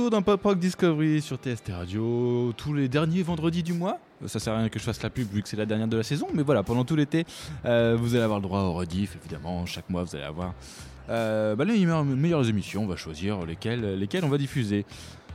retour 0.04 0.10
d'un 0.10 0.22
Pop 0.22 0.42
Rock 0.42 0.58
Discovery 0.58 1.20
sur 1.20 1.36
TST 1.36 1.70
Radio 1.76 2.52
tous 2.56 2.72
les 2.72 2.88
derniers 2.88 3.22
vendredis 3.22 3.62
du 3.62 3.72
mois. 3.72 3.98
Ça 4.26 4.38
sert 4.38 4.54
à 4.54 4.58
rien 4.58 4.68
que 4.68 4.78
je 4.78 4.84
fasse 4.84 5.02
la 5.02 5.10
pub 5.10 5.28
vu 5.30 5.42
que 5.42 5.48
c'est 5.48 5.56
la 5.56 5.66
dernière 5.66 5.88
de 5.88 5.96
la 5.96 6.02
saison, 6.02 6.26
mais 6.34 6.42
voilà, 6.42 6.62
pendant 6.62 6.84
tout 6.84 6.96
l'été, 6.96 7.24
euh, 7.64 7.96
vous 8.00 8.14
allez 8.14 8.24
avoir 8.24 8.38
le 8.38 8.42
droit 8.44 8.60
au 8.60 8.72
rediff, 8.72 9.16
évidemment. 9.22 9.66
Chaque 9.66 9.88
mois, 9.90 10.04
vous 10.04 10.14
allez 10.16 10.24
avoir 10.24 10.54
euh, 11.10 11.54
bah, 11.54 11.64
les 11.64 11.84
meilleures, 11.84 12.48
émissions. 12.48 12.84
On 12.84 12.86
va 12.86 12.96
choisir 12.96 13.44
lesquelles, 13.44 13.98
lesquelles 13.98 14.24
on 14.24 14.28
va 14.28 14.38
diffuser. 14.38 14.84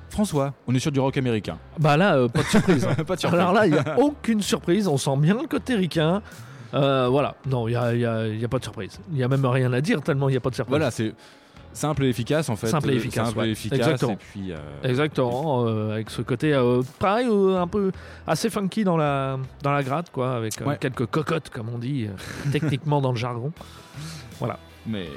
François, 0.10 0.54
on 0.68 0.74
est 0.76 0.80
sur 0.80 0.92
du 0.92 1.00
rock 1.00 1.18
américain. 1.18 1.58
Bah 1.80 1.98
là, 1.98 2.16
euh, 2.18 2.28
pas 2.28 2.42
de 2.44 2.48
surprise. 2.48 2.86
hein. 2.86 2.96
Pas 3.08 3.16
de 3.16 3.20
surprise. 3.20 3.40
Alors 3.40 3.54
là, 3.54 3.68
il 3.68 3.74
n'y 3.74 3.78
a 3.80 4.00
aucune 4.00 4.42
surprise. 4.42 4.88
On 4.88 4.98
sent 4.98 5.18
bien 5.18 5.36
le 5.42 5.48
côté 5.48 5.76
ricain. 5.76 6.22
Euh, 6.74 7.08
voilà, 7.10 7.36
non, 7.48 7.68
il 7.68 7.72
n'y 7.72 7.78
a, 7.78 7.94
y 7.96 8.06
a- 8.06 8.28
y 8.28 8.44
a 8.44 8.48
pas 8.48 8.60
de 8.60 8.64
surprise. 8.64 9.00
Il 9.12 9.18
n'y 9.18 9.24
a 9.24 9.28
même 9.28 9.46
rien 9.46 9.72
à 9.74 9.82
dire 9.82 10.02
tellement 10.02 10.28
il 10.30 10.34
n'y 10.34 10.38
a 10.38 10.42
pas 10.42 10.50
de 10.50 10.56
surprise. 10.56 10.72
Voilà, 10.72 10.92
c'est 10.92 11.14
simple 11.76 12.06
et 12.06 12.10
efficace 12.10 12.50
en 12.50 12.56
fait. 12.56 12.68
Simple 12.68 12.90
et 12.90 12.94
Euh, 12.94 12.98
efficace, 12.98 13.28
Simple 13.28 13.40
ouais. 13.40 13.48
et 13.50 13.52
efficace. 13.52 13.78
Exactement. 13.80 14.14
Et 14.14 14.16
puis, 14.16 14.52
euh, 14.52 14.58
Exactement, 14.84 15.66
euh, 15.68 15.92
avec 15.94 16.10
ce 16.10 16.22
côté 16.22 16.54
euh, 16.54 16.82
pareil, 17.00 17.28
un 17.30 17.68
peu 17.68 17.92
assez 18.26 18.50
funky 18.50 18.84
dans 18.84 18.98
la, 18.98 19.38
dans 19.62 19.72
la 19.72 19.84
gratte, 19.84 20.10
quoi, 20.12 20.36
avec 20.36 20.54
Ouais. 20.66 20.78
quelques 20.80 21.06
cocottes, 21.06 21.50
comme 21.50 21.70
on 21.70 21.78
dit, 21.78 22.08
techniquement 22.52 23.02
dans 23.02 23.12
le 23.12 23.18
jargon. 23.18 23.52
Mais 24.88 25.08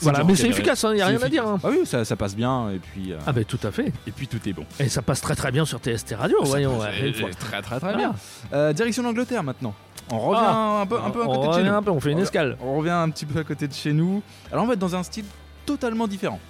Voilà, 0.00 0.22
mais 0.24 0.34
c'est 0.34 0.48
efficace, 0.48 0.84
il 0.90 0.96
n'y 0.96 1.00
a 1.02 1.06
rien 1.06 1.22
à 1.22 1.28
dire. 1.28 1.46
hein. 1.46 1.58
Ah 1.64 1.68
oui, 1.70 1.86
ça, 1.86 2.04
ça 2.04 2.14
passe 2.16 2.36
bien 2.36 2.68
et 2.70 2.78
puis, 2.78 3.12
euh, 3.12 3.18
Ah 3.26 3.32
ben 3.32 3.44
tout 3.44 3.60
à 3.62 3.70
fait. 3.70 3.90
et 4.06 4.10
puis 4.10 4.26
tout 4.28 4.40
est 4.46 4.52
bon. 4.52 4.66
Et 4.80 4.88
ça 4.88 5.00
passe 5.02 5.20
très 5.22 5.34
très 5.34 5.50
bien 5.50 5.64
sur 5.64 5.78
TST 5.78 6.14
Radio, 6.14 6.36
voyons. 6.42 6.78
Ça 6.80 6.88
ouais, 6.90 7.12
passe, 7.12 7.22
euh, 7.22 7.30
Très 7.38 7.62
très 7.62 7.80
très 7.80 7.92
Ah. 7.94 7.96
bien. 7.96 8.14
Euh, 8.52 8.72
direction 8.72 9.02
l'Angleterre 9.02 9.42
maintenant. 9.42 9.72
On 10.10 10.18
revient 10.18 10.40
Ah. 10.44 10.80
un 10.82 10.86
peu, 10.86 10.98
un 11.00 11.10
peu 11.10 11.22
à 11.22 11.26
on 11.28 11.34
côté 11.36 11.48
de 11.48 11.52
chez 11.54 11.62
nous. 11.70 11.74
un 11.74 11.82
peu, 11.82 11.90
on 11.90 12.00
fait 12.00 12.12
une 12.12 12.18
On- 12.18 12.22
escale. 12.22 12.58
On 12.60 12.76
revient 12.76 12.90
un 12.90 13.08
petit 13.08 13.24
peu 13.24 13.38
à 13.38 13.44
côté 13.44 13.66
de 13.68 13.72
chez 13.72 13.92
nous. 13.94 14.20
Alors 14.52 14.64
on 14.64 14.66
va 14.66 14.74
être 14.74 14.78
dans 14.80 14.94
un 14.96 15.02
style 15.02 15.24
totalement 15.66 16.06
différent. 16.06 16.40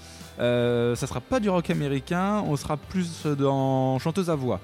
Euh, 0.40 0.96
ça 0.96 1.06
sera 1.06 1.20
pas 1.20 1.38
du 1.40 1.48
rock 1.48 1.70
américain, 1.70 2.42
on 2.46 2.56
sera 2.56 2.76
plus 2.76 3.24
dans 3.26 3.98
chanteuse 3.98 4.28
à 4.30 4.34
voix. 4.34 4.60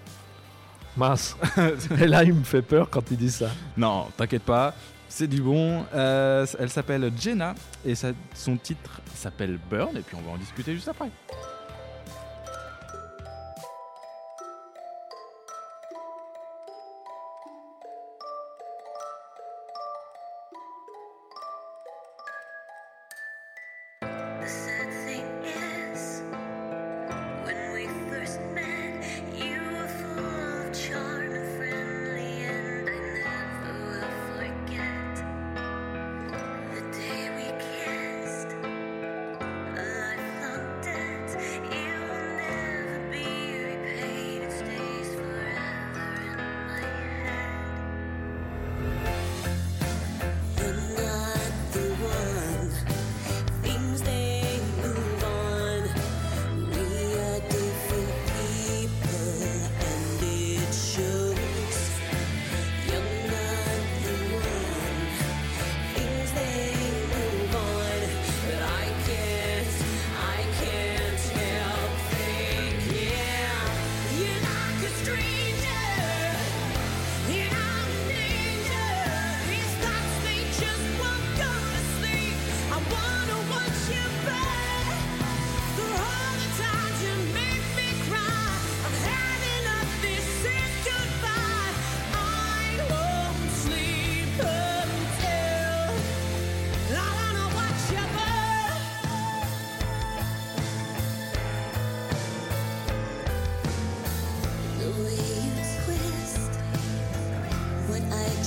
Mince. 0.97 1.37
Et 2.01 2.07
là, 2.09 2.25
il 2.25 2.35
me 2.35 2.43
fait 2.45 2.63
peur 2.63 2.91
quand 2.91 3.09
il 3.11 3.17
dit 3.17 3.31
ça. 3.31 3.51
Non, 3.77 4.07
t'inquiète 4.17 4.43
pas, 4.43 4.75
c'est 5.09 5.29
du 5.29 5.41
bon. 5.41 5.85
Euh, 5.95 6.45
elle 6.59 6.71
s'appelle 6.71 7.13
Jenna 7.19 7.55
et 7.85 7.95
sa- 7.95 8.13
son 8.35 8.57
titre 8.57 9.01
s'appelle 9.15 9.59
Burn 9.71 9.97
et 9.97 10.01
puis 10.01 10.17
on 10.17 10.29
va 10.29 10.35
en 10.35 10.39
discuter 10.39 10.75
juste 10.75 10.89
après. 10.89 11.09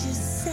you 0.06 0.14
say 0.14 0.53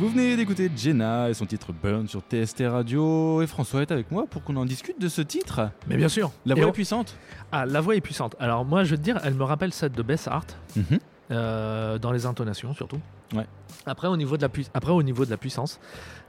Vous 0.00 0.08
venez 0.08 0.34
d'écouter 0.34 0.70
Jenna 0.74 1.28
et 1.28 1.34
son 1.34 1.44
titre 1.44 1.74
Burn 1.74 2.08
sur 2.08 2.22
TST 2.22 2.62
Radio. 2.66 3.42
Et 3.42 3.46
François 3.46 3.82
est 3.82 3.92
avec 3.92 4.10
moi 4.10 4.24
pour 4.28 4.42
qu'on 4.42 4.56
en 4.56 4.64
discute 4.64 4.98
de 4.98 5.08
ce 5.08 5.20
titre. 5.20 5.68
Mais 5.86 5.96
bien 5.98 6.08
sûr. 6.08 6.32
La 6.46 6.54
Et 6.54 6.58
voix 6.58 6.68
on- 6.68 6.70
est 6.70 6.72
puissante. 6.72 7.14
Ah, 7.52 7.66
la 7.66 7.82
voix 7.82 7.94
est 7.96 8.00
puissante. 8.00 8.34
Alors 8.40 8.64
moi, 8.64 8.82
je 8.84 8.92
veux 8.92 8.96
te 8.96 9.02
dire, 9.02 9.20
elle 9.24 9.34
me 9.34 9.44
rappelle 9.44 9.74
celle 9.74 9.92
de 9.92 10.02
Bess 10.02 10.26
Hart, 10.26 10.56
Mhm. 10.76 10.84
euh, 11.32 11.98
dans 11.98 12.12
les 12.12 12.24
intonations 12.24 12.72
surtout. 12.72 12.98
Ouais. 13.34 13.46
Après, 13.84 14.08
au 14.08 14.16
niveau 14.16 14.38
de 14.38 14.42
la, 14.42 14.48
pui- 14.48 14.68
Après, 14.72 14.90
au 14.90 15.02
niveau 15.02 15.26
de 15.26 15.30
la 15.30 15.36
puissance, 15.36 15.78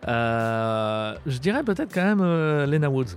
euh, 0.08 1.16
je 1.26 1.38
dirais 1.38 1.64
peut-être 1.64 1.94
quand 1.94 2.04
même 2.04 2.22
euh, 2.22 2.66
Lena 2.66 2.90
Woods. 2.90 3.16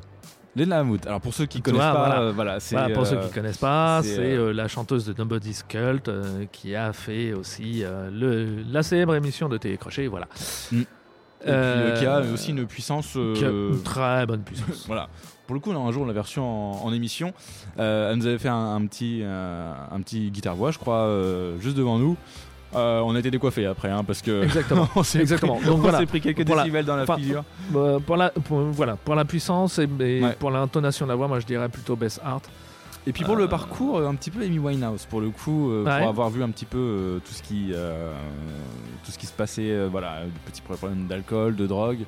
Lena 0.56 0.78
Hamoud. 0.80 1.06
Alors 1.06 1.20
pour 1.20 1.34
ceux 1.34 1.46
qui 1.46 1.60
connaissent 1.60 1.80
vois, 1.80 1.92
pas, 1.92 2.06
voilà. 2.06 2.20
euh, 2.22 2.32
voilà, 2.32 2.60
c'est 2.60 2.76
Voilà, 2.76 2.94
pour 2.94 3.06
ceux 3.06 3.16
qui 3.18 3.30
connaissent 3.30 3.58
pas, 3.58 4.00
c'est, 4.02 4.18
euh, 4.18 4.48
euh, 4.48 4.52
la 4.52 4.68
chanteuse 4.68 5.04
de 5.06 5.14
Nobody's 5.16 5.62
Cult 5.62 6.08
euh, 6.08 6.44
qui 6.52 6.74
a 6.74 6.92
fait 6.92 7.32
aussi 7.32 7.82
le, 8.12 8.62
la 8.70 8.82
célèbre 8.82 9.14
émission 9.14 9.48
de 9.48 9.56
Télécrochet. 9.56 10.06
Voilà. 10.06 10.28
Mm. 10.72 10.80
et 10.80 10.84
puis, 11.44 12.00
qui 12.00 12.06
a 12.06 12.20
aussi 12.20 12.50
une 12.50 12.66
puissance. 12.66 13.12
qui 13.34 13.44
a 13.44 13.48
une 13.48 13.82
très 13.82 14.26
bonne 14.26 14.42
puissance. 14.42 14.84
voilà. 14.86 15.08
Pour 15.46 15.54
le 15.54 15.60
coup, 15.60 15.72
un 15.72 15.92
jour, 15.92 16.06
l'a 16.06 16.12
version 16.12 16.44
en, 16.72 16.86
en 16.86 16.92
émission. 16.92 17.34
Euh, 17.78 18.10
elle 18.10 18.18
nous 18.18 18.26
avait 18.26 18.38
fait 18.38 18.48
un, 18.48 18.76
un 18.76 18.86
petit, 18.86 19.20
euh, 19.22 19.72
un 19.90 20.00
petit 20.00 20.30
guitare-voix, 20.30 20.70
je 20.70 20.78
crois, 20.78 21.02
euh, 21.02 21.58
juste 21.60 21.76
devant 21.76 21.98
nous. 21.98 22.16
Euh, 22.76 23.00
on 23.00 23.14
a 23.14 23.18
été 23.18 23.30
décoiffés 23.30 23.66
après, 23.66 23.90
hein, 23.90 24.04
parce 24.04 24.22
que 24.22 24.42
Exactement. 24.44 24.88
on 24.96 25.02
s'est 25.02 25.20
Exactement. 25.20 25.56
pris- 25.56 25.66
Donc 25.66 25.78
on 25.78 25.82
voilà. 25.82 25.98
s'est 25.98 26.06
pris 26.06 26.20
quelques 26.20 26.42
décibels 26.42 26.84
dans 26.84 26.96
la 26.96 27.02
Enfin, 27.04 27.16
figure. 27.16 27.44
Euh, 27.74 27.98
pour, 28.00 28.16
la, 28.16 28.30
pour- 28.30 28.60
voilà, 28.60 28.96
pour 28.96 29.14
la 29.14 29.24
puissance 29.24 29.78
et, 29.78 29.88
et 30.00 30.22
Ouais. 30.22 30.36
pour 30.38 30.50
l'intonation 30.50 31.06
de 31.06 31.10
la 31.10 31.16
voix, 31.16 31.28
moi 31.28 31.40
je 31.40 31.46
dirais 31.46 31.68
plutôt 31.68 31.96
Bess 31.96 32.20
Hart. 32.24 32.44
Et 33.06 33.12
puis 33.12 33.22
pour 33.22 33.36
le 33.36 33.44
euh, 33.44 33.48
parcours, 33.48 33.98
euh, 33.98 34.08
un 34.08 34.14
petit 34.14 34.30
peu 34.30 34.42
Amy 34.42 34.58
Winehouse, 34.58 35.04
pour 35.10 35.20
le 35.20 35.28
coup, 35.30 35.70
euh, 35.70 35.84
Ouais. 35.84 35.98
pour 36.00 36.08
avoir 36.08 36.30
vu 36.30 36.42
un 36.42 36.48
petit 36.50 36.64
peu 36.64 36.78
euh, 36.78 37.18
tout 37.18 37.34
ce 37.34 37.42
qui, 37.42 37.70
euh, 37.74 38.10
tout 39.04 39.10
ce 39.12 39.18
qui 39.18 39.26
se 39.26 39.32
passait, 39.32 39.70
euh, 39.70 39.88
voilà, 39.90 40.24
des 40.24 40.50
petits 40.50 40.62
problèmes 40.62 41.06
d'alcool, 41.06 41.54
de 41.54 41.66
drogue, 41.66 41.98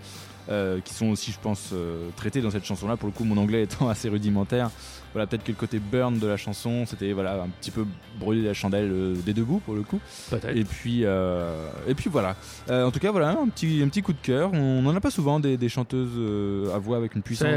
euh, 0.48 0.80
qui 0.82 0.94
sont 0.94 1.08
aussi, 1.08 1.32
je 1.32 1.38
pense, 1.38 1.70
euh, 1.74 2.08
traités 2.16 2.40
dans 2.40 2.50
cette 2.50 2.64
chanson-là. 2.64 2.96
Pour 2.96 3.08
le 3.08 3.12
coup, 3.12 3.24
mon 3.24 3.36
anglais 3.36 3.62
étant 3.64 3.90
assez 3.90 4.08
rudimentaire, 4.08 4.70
voilà, 5.16 5.26
peut-être 5.26 5.44
que 5.44 5.52
le 5.52 5.56
côté 5.56 5.78
burn 5.78 6.18
de 6.18 6.26
la 6.26 6.36
chanson, 6.36 6.84
c'était 6.84 7.12
voilà 7.14 7.42
un 7.42 7.48
petit 7.60 7.70
peu 7.70 7.86
brûler 8.20 8.42
la 8.42 8.52
chandelle 8.52 8.90
euh, 8.92 9.14
des 9.14 9.32
deux 9.32 9.44
bouts 9.44 9.60
pour 9.64 9.74
le 9.74 9.80
coup. 9.82 9.98
Peut-être. 10.28 10.54
Et 10.54 10.64
puis, 10.64 11.00
euh, 11.04 11.70
et 11.88 11.94
puis 11.94 12.10
voilà. 12.10 12.36
Euh, 12.68 12.84
en 12.84 12.90
tout 12.90 12.98
cas, 12.98 13.10
voilà 13.12 13.30
un 13.30 13.48
petit, 13.48 13.80
un 13.82 13.88
petit 13.88 14.02
coup 14.02 14.12
de 14.12 14.20
cœur. 14.22 14.52
On 14.52 14.82
n'en 14.82 14.94
a 14.94 15.00
pas 15.00 15.10
souvent 15.10 15.40
des, 15.40 15.56
des 15.56 15.70
chanteuses 15.70 16.70
à 16.74 16.78
voix 16.78 16.98
avec 16.98 17.14
une 17.14 17.22
puissance 17.22 17.48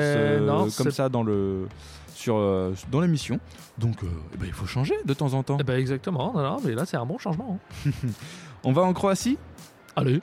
non, 0.42 0.70
comme 0.78 0.92
ça 0.92 1.10
dans 1.10 1.24
le 1.24 1.68
sur 2.14 2.38
euh, 2.38 2.74
dans 2.92 3.02
l'émission. 3.02 3.40
Donc, 3.78 4.04
euh, 4.04 4.08
eh 4.34 4.38
ben, 4.38 4.46
il 4.48 4.54
faut 4.54 4.66
changer 4.66 4.94
de 5.06 5.14
temps 5.14 5.34
en 5.34 5.44
temps. 5.44 5.58
Eh 5.60 5.64
ben, 5.64 5.78
exactement. 5.80 6.34
Non, 6.34 6.42
non, 6.44 6.58
mais 6.64 6.74
là 6.76 6.86
c'est 6.86 6.98
un 6.98 7.06
bon 7.06 7.18
changement. 7.18 7.60
hein. 7.86 7.92
On 8.64 8.74
va 8.74 8.82
en 8.82 8.94
Croatie? 8.94 9.38
Allez, 9.96 10.22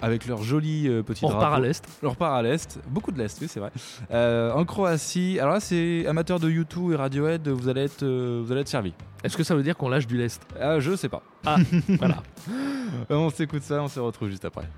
avec 0.00 0.26
leur 0.26 0.42
joli 0.42 0.88
euh, 0.88 1.02
petit 1.02 1.24
on 1.24 1.28
drapeau. 1.28 1.44
repart 1.44 1.58
à 1.58 1.66
l'est. 1.66 1.88
Leur 2.02 2.16
part 2.16 2.34
à 2.34 2.42
l'est, 2.42 2.78
beaucoup 2.88 3.10
de 3.12 3.18
l'est, 3.18 3.36
oui 3.40 3.48
c'est 3.48 3.60
vrai. 3.60 3.70
Euh, 4.10 4.52
en 4.52 4.64
Croatie, 4.64 5.38
alors 5.40 5.54
là 5.54 5.60
c'est 5.60 6.06
amateur 6.06 6.38
de 6.40 6.48
U2 6.50 6.92
et 6.92 6.96
Radiohead, 6.96 7.48
vous 7.48 7.68
allez 7.68 7.82
être, 7.82 8.02
euh, 8.02 8.42
vous 8.44 8.52
allez 8.52 8.60
être 8.62 8.68
servi. 8.68 8.92
Est-ce 9.24 9.36
que 9.36 9.42
ça 9.42 9.54
veut 9.54 9.62
dire 9.62 9.76
qu'on 9.76 9.88
lâche 9.88 10.06
du 10.06 10.16
lest? 10.16 10.42
Ah, 10.60 10.78
je 10.80 10.94
sais 10.96 11.08
pas. 11.08 11.22
Voilà. 11.98 12.22
Euh, 13.10 13.14
on 13.16 13.30
s'écoute 13.30 13.62
ça, 13.62 13.82
on 13.82 13.88
se 13.88 13.98
retrouve 14.00 14.28
juste 14.28 14.44
après. 14.44 14.68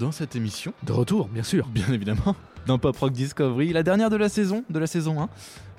Dans 0.00 0.12
cette 0.12 0.34
émission, 0.34 0.72
De 0.82 0.92
retour, 0.92 1.28
bien 1.28 1.42
sûr. 1.42 1.66
bien 1.68 1.86
évidemment, 1.92 2.34
dans 2.66 2.78
Pop 2.78 2.96
Rock 2.96 3.12
Discovery, 3.12 3.72
la 3.74 3.82
dernière 3.82 4.08
de 4.08 4.16
la 4.16 4.30
saison, 4.30 4.64
de 4.70 4.78
la 4.78 4.86
saison 4.86 5.20
1. 5.20 5.28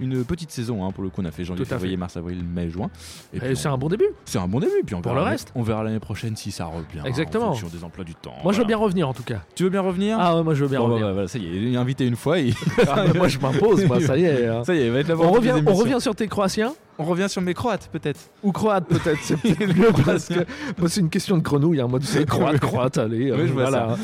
Une 0.02 0.26
petite 0.26 0.52
saison, 0.52 0.86
hein, 0.86 0.92
pour 0.92 1.04
le 1.04 1.10
coup, 1.10 1.22
on 1.22 1.26
a 1.26 1.32
fait 1.32 1.44
janvier, 1.46 1.64
février, 1.64 1.96
mars, 1.96 2.18
avril, 2.18 2.44
mai, 2.44 2.70
juin. 2.70 2.90
Et 3.34 3.56
c'est 3.56 3.70
on- 3.70 3.74
un 3.74 3.78
bon 3.78 3.88
début. 3.88 4.10
c'est 4.26 4.40
un 4.40 4.48
bon 4.48 4.60
début. 4.60 4.72
Puis 4.86 4.96
on 4.96 5.02
Pour 5.02 5.14
verra 5.14 5.26
le 5.26 5.32
reste. 5.32 5.52
On 5.56 5.62
verra 5.62 5.84
l'année 5.84 6.00
prochaine 6.00 6.36
si 6.36 6.52
ça 6.52 6.66
revient. 6.66 7.06
Exactement. 7.06 7.50
En 7.50 7.54
fonction 7.54 7.70
des 7.70 7.84
emplois 7.84 8.04
du 8.04 8.16
temps. 8.16 8.34
Moi, 8.44 8.52
je 8.52 8.60
veux 8.60 8.66
bien 8.66 8.78
revenir 8.78 9.08
en 9.08 9.14
tout 9.14 9.24
cas. 9.24 9.42
Tu 9.56 9.64
veux 9.64 9.70
bien 9.70 9.82
revenir? 9.82 10.18
Ah 10.20 10.36
ouais, 10.36 10.44
moi, 10.44 10.54
je 10.56 10.64
veux 10.64 10.70
bien 10.70 10.80
Bon, 10.80 10.88
revenir. 10.88 11.06
bah, 11.06 11.14
voilà, 11.14 11.28
ça 11.28 11.38
y 11.38 11.46
est, 11.46 11.50
il 11.50 11.74
est 11.74 11.78
invité 11.78 12.06
une 12.06 12.16
fois. 12.16 12.40
et- 12.40 12.54
Ah, 12.90 13.06
moi, 13.16 13.28
je 13.28 13.38
m'impose, 13.40 13.86
moi, 13.86 14.02
ça 14.02 14.18
y 14.18 14.26
est. 14.26 14.48
hein. 14.48 14.64
ça 14.66 14.74
y 14.76 14.80
est, 14.80 14.86
il 14.88 14.92
va 14.92 15.00
être 15.00 15.08
là 15.08 15.16
On 15.20 15.32
revient, 15.32 15.54
on 15.66 15.74
revient 15.74 15.98
sur 16.00 16.16
tes 16.16 16.28
Croatiens? 16.28 16.74
On 17.00 17.04
revient 17.06 17.30
sur 17.30 17.42
mes 17.42 17.54
Croates, 17.56 17.90
peut-être. 17.92 18.20
ou 18.44 18.52
Croates 18.52 18.86
peut-être, 18.86 19.18
c'est 19.24 19.36
peut-être 19.42 19.76
mieux 19.76 19.90
parce 20.06 20.28
que 20.28 20.46
moi 20.78 20.88
c'est 20.88 21.00
une 21.00 21.10
question 21.10 21.36
de 21.36 21.42
grenouille, 21.42 21.80
hein. 21.82 21.88
moi 21.88 22.00
tu 22.00 22.06
sais, 22.06 22.26
Croate, 22.26 22.60
Croate, 22.60 22.98
allez, 23.00 23.32
euh, 23.32 23.38
Oui, 23.38 23.48
je 23.48 23.54
vois 23.54 23.70
voilà. 23.70 23.96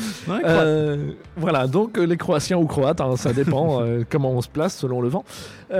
Euh, 0.44 1.12
voilà, 1.36 1.66
donc 1.68 1.96
euh, 1.96 2.06
les 2.06 2.16
Croatiens 2.16 2.56
ou 2.58 2.66
Croates, 2.66 3.00
hein, 3.00 3.14
ça 3.16 3.32
dépend 3.32 3.82
euh, 3.82 4.02
comment 4.08 4.32
on 4.32 4.40
se 4.40 4.48
place 4.48 4.76
selon 4.76 5.00
le 5.00 5.08
vent. 5.08 5.24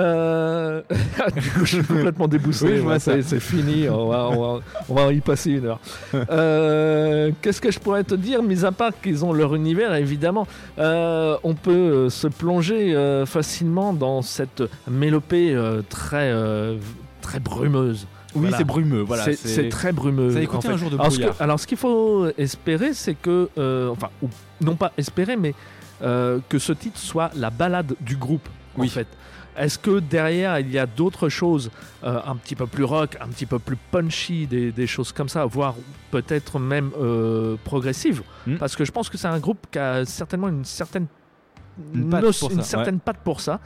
Euh, 0.09 0.83
du 1.37 1.51
coup, 1.51 1.65
je 1.65 1.77
suis 1.77 1.85
complètement 1.85 2.29
déboussé, 2.29 2.81
Oui, 2.81 2.95
c'est 2.99 3.41
fini, 3.41 3.89
on 3.89 4.09
va, 4.09 4.29
on, 4.29 4.55
va, 4.57 4.61
on 4.89 4.95
va 4.95 5.13
y 5.13 5.21
passer 5.21 5.53
une 5.53 5.67
heure. 5.67 5.81
Euh, 6.31 7.31
Qu'est-ce 7.43 7.61
que 7.61 7.71
je 7.71 7.79
pourrais 7.79 8.05
te 8.05 8.15
dire, 8.15 8.43
mis 8.43 8.65
à 8.65 8.73
part 8.73 8.93
qu'ils 9.03 9.25
ont 9.25 9.33
leur 9.33 9.55
univers, 9.55 9.95
évidemment, 9.95 10.47
euh, 10.79 11.37
on 11.43 11.55
peut 11.55 12.09
se 12.09 12.27
plonger 12.27 12.95
facilement 13.27 13.93
dans 13.93 14.23
cette 14.23 14.63
mélopée 14.91 15.57
très, 15.89 16.33
très 17.21 17.41
brumeuse. 17.41 18.07
oui, 18.35 18.43
voilà. 18.43 18.57
c'est 18.59 18.65
brumeux. 18.65 19.01
Voilà, 19.03 19.25
c'est 19.35 19.69
très 19.69 19.93
brumeux. 19.93 20.33
Ça 20.33 20.39
a 20.39 20.57
en 20.57 20.61
fait. 20.61 20.69
un 20.69 20.77
jour 20.77 20.91
de 20.91 20.95
alors, 20.97 21.07
ce 21.13 21.17
brouillard. 21.17 21.37
que- 21.37 21.43
alors, 21.43 21.61
ce 21.61 21.67
qu'il 21.67 21.79
faut 21.79 22.27
espérer, 22.37 22.93
c'est 22.95 23.15
que, 23.15 23.49
enfin, 23.91 24.09
ou 24.23 24.29
non 24.61 24.77
pas 24.77 24.93
espérer, 24.97 25.37
mais 25.37 25.55
que 26.01 26.59
ce 26.59 26.73
titre 26.73 26.99
soit 26.99 27.31
la 27.37 27.51
balade 27.51 27.95
du 28.01 28.17
groupe, 28.17 28.49
en 28.79 28.85
fait. 28.87 29.07
Est-ce 29.59 29.79
que 29.79 29.99
derrière 30.01 30.59
il 30.61 30.71
y 30.71 30.79
a 30.79 30.87
d'autres 30.87 31.29
choses 31.29 31.71
euh, 32.05 32.21
un 32.25 32.37
petit 32.37 32.55
peu 32.55 32.67
plus 32.67 32.85
rock, 32.85 33.17
un 33.21 33.29
petit 33.29 33.47
peu 33.47 33.59
plus 33.59 33.77
punchy, 33.91 34.47
des, 34.47 34.71
des 34.73 34.87
choses 34.87 35.13
comme 35.13 35.29
ça, 35.29 35.45
voire 35.47 35.75
peut-être 36.11 36.59
même 36.59 36.91
euh, 37.01 37.57
progressives 37.65 38.23
Hmm. 38.47 38.57
Parce 38.57 38.77
que 38.77 38.85
je 38.85 38.93
pense 38.93 39.09
que 39.11 39.19
c'est 39.19 39.27
un 39.29 39.39
groupe 39.41 39.67
qui 39.71 39.79
a 39.79 40.05
certainement 40.07 40.49
une 40.49 40.65
certaine 40.65 41.07
Une 41.95 42.09
patte 42.09 42.25
noce- 42.25 42.41
pour 42.41 42.51
une 42.51 42.63
ça, 42.63 42.77
certaine 42.79 42.99
patte 42.99 43.19
pour 43.23 43.41
ça, 43.41 43.61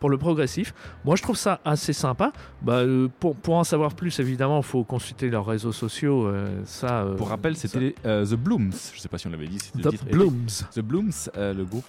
pour 0.00 0.10
le 0.10 0.18
progressif. 0.18 0.74
Moi, 1.04 1.16
je 1.16 1.22
trouve 1.22 1.36
ça 1.36 1.60
assez 1.64 1.92
sympa. 1.92 2.32
Bah, 2.62 2.74
euh, 2.78 3.08
pour, 3.20 3.34
pour 3.36 3.54
en 3.56 3.64
savoir 3.64 3.94
plus, 3.94 4.18
évidemment, 4.20 4.58
il 4.58 4.64
faut 4.64 4.84
consulter 4.84 5.28
leurs 5.30 5.46
réseaux 5.46 5.72
sociaux. 5.72 6.26
euh, 6.26 6.60
ça, 6.64 7.02
euh, 7.02 7.16
Pour 7.16 7.28
rappel, 7.28 7.56
c'était 7.56 7.94
euh, 8.06 8.24
The 8.26 8.34
Blooms. 8.34 8.72
Je 8.94 9.00
sais 9.00 9.08
pas 9.08 9.18
si 9.18 9.26
on 9.26 9.30
l'avait 9.30 9.46
dit. 9.48 9.58
The 9.58 9.88
titre. 9.90 10.04
Blooms. 10.10 10.46
The 10.72 10.80
Blooms, 10.80 11.12
le 11.36 11.64
groupe 11.64 11.84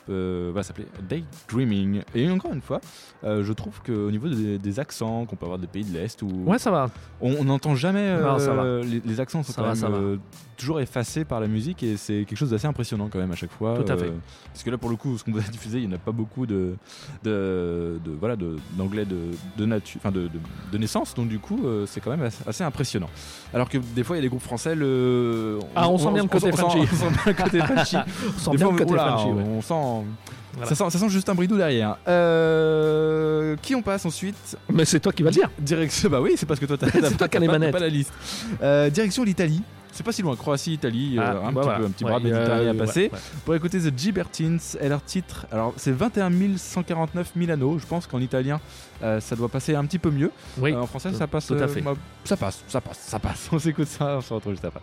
va 0.54 0.64
s'appeler 0.64 0.88
Daydreaming. 1.08 2.02
Et 2.16 2.30
encore 2.30 2.54
une 2.54 2.62
fois, 2.62 2.82
je 3.24 3.54
trouve 3.54 3.82
qu'au 3.86 4.12
niveau 4.12 4.28
des, 4.28 4.58
des 4.58 4.80
accents 4.80 5.26
qu'on 5.26 5.36
peut 5.36 5.46
avoir 5.46 5.60
des 5.60 5.68
pays 5.68 5.84
de 5.84 5.94
l'Est, 5.94 6.22
où 6.22 6.30
Ouais, 6.46 6.60
ça 6.60 6.72
va. 6.72 6.90
on 7.22 7.44
n'entend 7.44 7.76
jamais 7.76 8.20
Non, 8.22 8.40
ça 8.40 8.54
va. 8.54 8.80
les, 8.82 9.02
les 9.06 9.20
accents 9.20 9.44
sont 9.44 9.52
Ça 9.54 9.62
quand 9.62 9.68
va, 9.68 9.74
même 9.74 9.76
ça 9.82 9.90
va. 9.90 10.00
toujours 10.58 10.80
effacés 10.82 11.26
par 11.26 11.40
la 11.40 11.48
musique 11.48 11.84
et 11.84 11.98
c'est 11.98 12.26
quelque 12.28 12.38
chose 12.38 12.50
d'assez 12.52 12.68
impressionnant 12.68 13.10
quand 13.12 13.20
même 13.20 13.32
à 13.32 13.36
chaque 13.36 13.52
fois. 13.52 13.78
Tout 13.84 13.92
à 13.92 13.98
fait. 13.98 14.12
Parce 14.54 14.64
que 14.64 14.70
là, 14.70 14.78
pour 14.78 14.90
le 14.90 14.96
coup, 14.96 15.18
ce 15.18 15.24
qu'on 15.24 15.32
vous 15.32 15.40
a 15.46 15.50
diffusé, 15.52 15.80
il 15.80 15.88
n'y 15.88 15.94
en 15.94 15.96
a 15.96 16.00
pas 16.00 16.12
beaucoup 16.12 16.46
de, 16.46 16.76
de, 17.24 17.99
de- 18.04 18.12
voilà 18.20 18.36
de- 18.36 18.58
d'anglais 18.74 19.06
de, 19.06 19.18
de 19.58 19.66
nature, 19.66 20.00
enfin 20.02 20.12
de, 20.12 20.22
de, 20.24 20.40
de 20.72 20.78
naissance. 20.78 21.14
Donc 21.16 21.28
du 21.28 21.40
coup, 21.40 21.60
euh, 21.66 21.86
c'est 21.88 22.02
quand 22.02 22.12
même 22.16 22.30
assez, 22.48 22.64
impressionnant. 22.64 23.10
Alors 23.54 23.70
que 23.70 23.78
des 23.78 24.04
fois, 24.04 24.16
il 24.16 24.20
y 24.20 24.22
a 24.22 24.24
des 24.24 24.30
groupes 24.30 24.42
français, 24.42 24.76
le 24.76 25.60
Ah, 25.76 25.90
on 25.90 25.98
sent 25.98 26.12
bien 26.12 26.24
le 26.24 26.30
côté 26.30 26.50
punchy. 26.52 26.78
on 26.80 26.86
sent 26.86 27.10
bien 27.12 27.22
le 27.26 27.34
côté 27.34 27.60
punchy. 27.76 27.98
On 27.98 28.40
sent 28.40 28.58
bien 28.58 28.72
le 28.72 28.78
côté 28.78 28.94
ouais. 28.94 29.00
on 29.48 29.62
sent. 29.62 30.06
Voilà. 30.54 30.68
Ça, 30.68 30.76
sent, 30.76 30.90
ça 30.90 30.98
sent 31.00 31.10
juste 31.10 31.30
un 31.30 31.36
bridou 31.36 31.58
derrière. 31.58 31.98
Euh, 32.08 33.56
qui 33.62 33.76
on 33.76 33.82
passe 33.82 34.06
ensuite? 34.06 34.58
Mais 34.74 34.84
c'est 34.86 35.00
toi 35.00 35.12
qui 35.12 35.24
vas 35.24 35.30
le 35.30 35.36
dire. 35.36 35.50
Direction. 35.60 36.10
Bah 36.10 36.22
oui, 36.22 36.34
c'est 36.36 36.46
parce 36.48 36.60
que 36.60 36.66
toi, 36.66 36.76
t'as 36.78 36.90
C'est 36.90 37.18
toi 37.18 37.28
qui 37.28 37.38
as 37.38 37.40
les 37.40 37.48
manettes. 37.48 37.72
pas 37.72 37.80
la 37.80 37.88
liste. 37.90 38.12
Euh, 38.64 38.90
direction 38.90 39.24
l'Italie. 39.24 39.62
C'est 39.92 40.04
pas 40.04 40.12
si 40.12 40.22
loin. 40.22 40.36
Croatie, 40.36 40.74
Italie, 40.74 41.18
euh, 41.18 41.22
Ah, 41.24 41.48
un, 41.48 41.52
bah 41.52 41.62
petit 41.62 41.64
voilà. 41.64 41.80
peu, 41.80 41.86
un 41.86 41.90
petit 41.90 42.04
Ouais, 42.04 42.10
bras 42.12 42.20
méditerranéen 42.20 42.72
à 42.72 42.74
passer. 42.74 43.10
ouais. 43.12 43.20
Pour 43.46 43.56
écouter 43.56 43.80
The 43.80 43.98
Gibertines 43.98 44.60
et 44.80 44.88
leur 44.90 45.04
titre. 45.04 45.46
Alors, 45.52 45.74
c'est 45.78 45.92
21 45.92 46.32
149 46.58 47.36
Milano. 47.36 47.78
Je 47.80 47.86
pense 47.86 48.08
qu'en 48.08 48.20
italien, 48.20 48.60
euh, 49.04 49.20
ça 49.20 49.36
doit 49.36 49.50
passer 49.50 49.76
un 49.76 49.86
petit 49.86 50.00
peu 50.00 50.12
mieux. 50.12 50.32
Oui. 50.58 50.74
Euh, 50.74 50.82
en 50.82 50.86
français, 50.88 51.12
ça 51.14 51.28
passe. 51.28 51.48
tout 51.48 51.54
à 51.56 51.58
euh, 51.64 51.68
fait. 51.68 51.84
ça 52.24 52.38
passe, 52.38 52.64
ça 52.68 52.82
passe, 52.82 53.00
ça 53.00 53.20
passe. 53.20 53.50
On 53.52 53.60
s'écoute 53.60 53.88
ça, 53.88 54.18
on 54.18 54.22
se 54.22 54.34
retrouve 54.34 54.54
juste 54.54 54.66
après. 54.66 54.82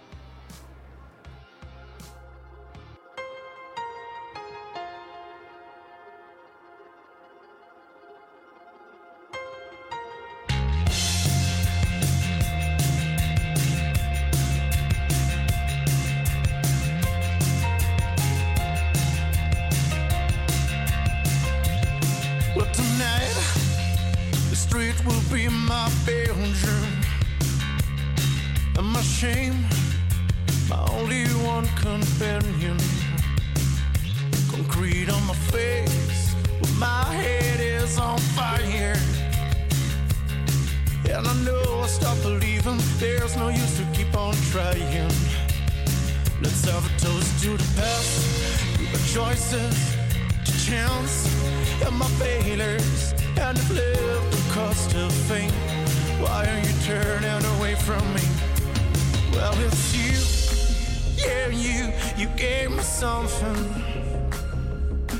Something. 62.96 63.74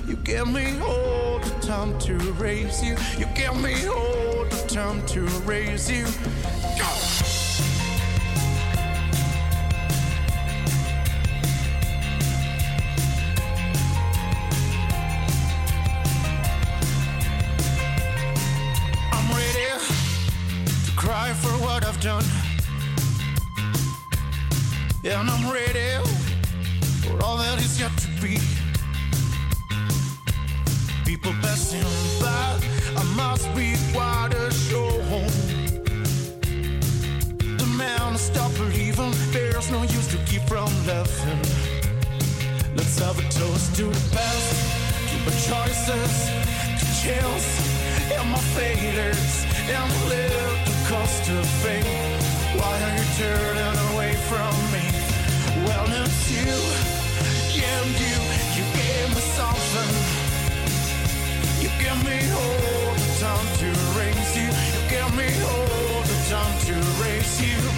You 0.09 0.17
give 0.25 0.49
me 0.49 0.79
all 0.81 1.39
the 1.41 1.55
time 1.61 1.99
to 1.99 2.15
raise 2.41 2.83
you. 2.83 2.97
You 3.19 3.27
give 3.35 3.55
me 3.61 3.87
all 3.87 4.47
the 4.47 4.65
time 4.67 5.05
to 5.09 5.21
raise 5.45 5.91
you. 5.91 6.07
People 31.05 31.33
passing 31.43 31.87
by, 32.21 32.59
I 32.97 33.05
must 33.15 33.47
be 33.55 33.77
quite 33.93 34.33
a 34.35 34.51
show. 34.53 34.91
The 37.57 37.67
man 37.79 38.19
stop 38.19 38.53
believing 38.55 39.12
there's 39.31 39.71
no 39.71 39.83
use 39.83 40.09
to 40.09 40.19
keep 40.27 40.43
from 40.43 40.71
laughing. 40.89 41.39
Let's 42.75 42.99
have 42.99 43.17
a 43.17 43.23
toast 43.31 43.77
to 43.77 43.85
the 43.85 44.05
past, 44.11 44.55
to 45.11 45.17
the 45.31 45.37
choices, 45.47 46.15
to 46.81 46.87
chance, 47.03 47.47
and 48.11 48.29
my 48.29 48.43
failures, 48.59 49.47
and 49.71 49.89
live 50.11 50.59
the 50.67 50.77
cost 50.91 51.31
of 51.31 51.47
fame. 51.62 52.19
Why 52.59 52.75
are 52.87 52.97
you 52.99 53.07
turning 53.23 53.79
away 53.95 54.15
from 54.27 54.53
me? 54.75 54.85
Well, 55.65 55.87
it's 56.03 56.31
you, 56.33 56.96
you, 57.57 58.16
you 58.57 58.64
gave 58.75 59.09
me 59.14 59.23
something. 59.38 59.90
You 61.62 61.71
give 61.83 61.99
me 62.05 62.19
all 62.33 62.95
the 62.95 63.11
time 63.21 63.49
to 63.61 63.69
you. 64.37 64.49
You 64.75 64.83
give 64.88 65.11
me 65.16 65.29
all 65.42 66.03
the 66.03 66.19
time 66.29 66.59
to 66.66 66.75
raise 67.03 67.40
you. 67.40 67.76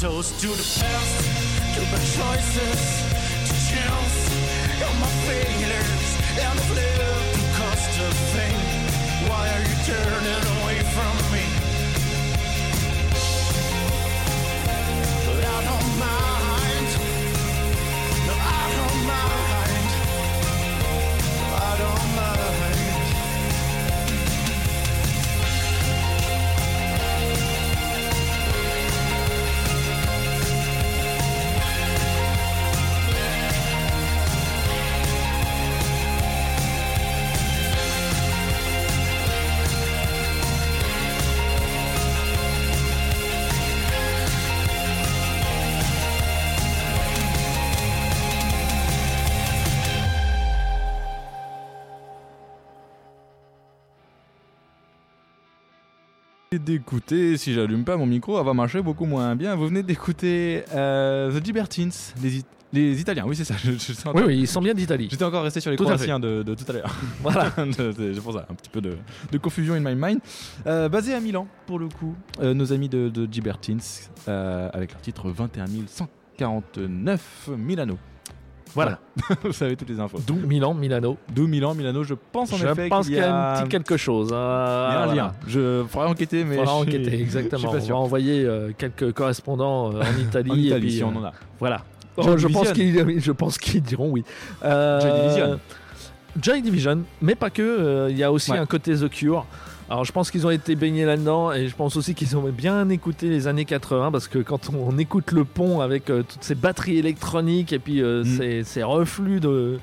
Toast 0.00 0.38
to 0.38 0.46
the 0.46 0.80
past, 0.80 1.74
to 1.74 1.80
the 1.80 1.98
choices, 2.14 3.07
d'écouter, 56.72 57.36
si 57.38 57.54
j'allume 57.54 57.84
pas 57.84 57.96
mon 57.96 58.04
micro, 58.06 58.38
elle 58.38 58.44
va 58.44 58.52
marcher 58.52 58.82
beaucoup 58.82 59.06
moins 59.06 59.34
bien. 59.36 59.54
Vous 59.56 59.66
venez 59.68 59.82
d'écouter 59.82 60.64
euh, 60.74 61.32
The 61.38 61.46
Libertines, 61.46 61.90
les, 62.22 62.38
It- 62.38 62.46
les 62.74 63.00
Italiens, 63.00 63.24
oui 63.26 63.34
c'est 63.34 63.44
ça. 63.44 63.54
je- 63.64 63.70
je 63.72 63.92
Oui, 64.14 64.22
oui, 64.26 64.38
ils 64.40 64.46
sont 64.46 64.60
bien 64.60 64.74
d'Italie. 64.74 65.08
J'étais 65.10 65.24
encore 65.24 65.42
resté 65.44 65.60
sur 65.60 65.70
les 65.70 65.78
Tout 65.78 65.84
à 65.84 65.94
Croatiens 65.94 66.20
de, 66.20 66.42
de 66.42 66.54
tout 66.54 66.64
à 66.68 66.72
l'heure. 66.74 66.94
Voilà. 67.22 67.50
C'est 67.76 68.20
pour 68.22 68.34
ça, 68.34 68.46
un 68.50 68.54
petit 68.54 68.68
peu 68.68 68.82
de, 68.82 68.96
de 69.32 69.38
confusion 69.38 69.74
in 69.74 69.80
my 69.80 69.94
mind. 69.96 70.20
Euh, 70.66 70.90
basé 70.90 71.14
à 71.14 71.20
Milan, 71.20 71.46
pour 71.66 71.78
le 71.78 71.88
coup, 71.88 72.14
euh, 72.42 72.52
nos 72.52 72.70
amis 72.72 72.90
de, 72.90 73.08
de 73.08 73.26
Gibertins, 73.32 73.78
euh, 74.28 74.68
avec 74.74 74.92
leur 74.92 75.00
titre 75.00 75.30
21 75.30 75.64
149 75.86 77.50
Milano. 77.56 77.96
Voilà. 78.74 78.98
Vous 79.42 79.52
savez 79.52 79.76
toutes 79.76 79.88
les 79.90 79.98
infos. 80.00 80.18
D'où 80.26 80.34
Milan, 80.34 80.74
Milano. 80.74 81.16
D'où 81.34 81.46
Milan, 81.46 81.74
Milano, 81.74 82.02
je 82.04 82.14
pense 82.14 82.52
en 82.52 82.56
Je 82.56 82.66
effet 82.66 82.88
pense 82.88 83.06
qu'il 83.06 83.16
y 83.16 83.20
a 83.20 83.50
un 83.50 83.54
petit 83.54 83.64
il 83.64 83.68
quelque 83.68 83.96
chose. 83.96 84.32
hein. 84.32 84.36
y 84.36 84.36
a 84.36 85.00
un 85.02 85.06
Voilà. 85.06 85.14
lien. 85.22 85.32
Je 85.46 85.84
faudra 85.88 86.08
enquêter, 86.08 86.44
mais 86.44 86.56
Faudra 86.56 86.72
je 86.74 86.78
enquêter, 86.82 87.10
je 87.10 87.22
exactement. 87.22 87.72
pas 87.72 87.78
On 87.78 87.80
va 87.80 87.94
envoyer 87.96 88.44
euh, 88.44 88.70
quelques 88.76 89.12
correspondants 89.12 89.92
euh, 89.94 90.00
en 90.02 90.18
Italie. 90.20 90.50
En 90.50 90.54
et 90.54 90.58
Italie, 90.58 90.80
puis, 90.86 90.92
si 90.92 91.02
euh, 91.02 91.06
on 91.06 91.16
en 91.18 91.24
a. 91.24 91.32
Voilà. 91.58 91.82
Oh, 92.16 92.36
je, 92.36 92.48
pense 92.48 92.72
qu'ils, 92.72 93.20
je 93.20 93.32
pense 93.32 93.58
qu'ils 93.58 93.82
diront 93.82 94.10
oui. 94.10 94.24
Euh, 94.64 95.00
Joy 95.00 95.12
Division. 95.22 95.60
Joy 96.40 96.62
Division, 96.62 97.02
mais 97.22 97.34
pas 97.36 97.50
que. 97.50 97.62
euh, 97.62 98.08
Il 98.10 98.18
y 98.18 98.24
a 98.24 98.30
aussi 98.32 98.50
Ouais. 98.52 98.58
un 98.58 98.66
côté 98.66 98.94
The 98.94 99.08
Cure. 99.08 99.46
Alors 99.90 100.04
je 100.04 100.12
pense 100.12 100.30
qu'ils 100.30 100.46
ont 100.46 100.50
été 100.50 100.74
baignés 100.76 101.06
là-dedans 101.06 101.50
et 101.52 101.66
je 101.66 101.74
pense 101.74 101.96
aussi 101.96 102.14
qu'ils 102.14 102.36
ont 102.36 102.42
bien 102.50 102.88
écouté 102.90 103.28
les 103.28 103.46
années 103.46 103.64
80 103.64 104.10
parce 104.12 104.28
que 104.28 104.38
quand 104.38 104.68
on, 104.70 104.88
on 104.88 104.98
écoute 104.98 105.32
le 105.32 105.44
pont 105.44 105.80
avec 105.80 106.10
euh, 106.10 106.22
toutes 106.22 106.44
ces 106.44 106.54
batteries 106.54 106.98
électroniques 106.98 107.72
et 107.72 107.78
puis 107.78 108.02
euh, 108.02 108.22
Mm. 108.22 108.36
ces, 108.36 108.64
ces 108.64 108.82
reflux 108.82 109.40
de, 109.40 109.78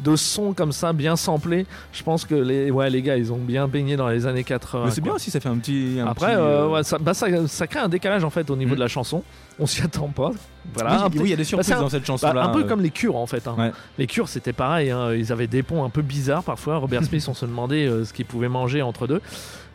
de 0.00 0.14
sons 0.16 0.52
comme 0.52 0.72
ça 0.72 0.92
bien 0.92 1.16
samplés, 1.16 1.66
je 1.92 2.02
pense 2.02 2.24
que 2.24 2.34
les, 2.34 2.70
ouais, 2.70 2.88
les 2.90 3.02
gars 3.02 3.16
ils 3.16 3.32
ont 3.32 3.38
bien 3.38 3.66
baigné 3.68 3.96
dans 3.96 4.08
les 4.08 4.26
années 4.26 4.44
80. 4.44 4.84
Mais 4.86 4.90
c'est 4.90 5.00
bien 5.00 5.12
aussi, 5.14 5.30
ça 5.30 5.40
fait 5.40 5.48
un 5.48 5.56
petit. 5.58 5.98
un 6.00 6.06
Après, 6.06 6.26
petit, 6.34 6.36
euh, 6.36 6.64
euh, 6.64 6.68
ouais, 6.68 6.82
ça, 6.84 6.98
bah, 6.98 7.14
ça, 7.14 7.26
ça 7.48 7.66
crée 7.66 7.80
un 7.80 7.88
décalage 7.88 8.22
en 8.24 8.30
fait 8.30 8.48
au 8.50 8.56
niveau 8.56 8.72
Mm. 8.72 8.76
de 8.76 8.80
la 8.80 8.88
chanson. 8.88 9.22
On 9.58 9.66
s'y 9.66 9.82
attend 9.82 10.08
pas. 10.08 10.30
Voilà. 10.74 11.08
oui, 11.14 11.20
il 11.24 11.30
y 11.30 11.32
a 11.32 11.36
des 11.36 11.42
surprises 11.44 11.66
c'est 11.68 11.74
un- 11.74 11.80
dans 11.80 11.88
cette 11.88 12.02
bah, 12.02 12.06
chanson-là. 12.06 12.44
un 12.44 12.48
peu 12.50 12.60
euh. 12.60 12.64
comme 12.64 12.80
les 12.80 12.90
cures 12.90 13.16
en 13.16 13.26
fait. 13.26 13.46
hein. 13.48 13.54
Ouais. 13.58 13.72
Les 13.98 14.06
cures 14.06 14.28
c'était 14.28 14.52
pareil, 14.52 14.90
hein. 14.90 15.12
ils 15.14 15.32
avaient 15.32 15.46
des 15.48 15.62
ponts 15.62 15.82
un 15.84 15.90
peu 15.90 16.02
bizarres 16.02 16.44
parfois. 16.44 16.76
Robert 16.76 17.02
Smith, 17.04 17.24
on 17.28 17.34
se 17.34 17.44
demandait 17.46 17.86
euh, 17.86 18.04
ce 18.04 18.12
qu'ils 18.12 18.26
pouvaient 18.26 18.48
manger 18.48 18.82
entre 18.82 19.06
deux. 19.06 19.20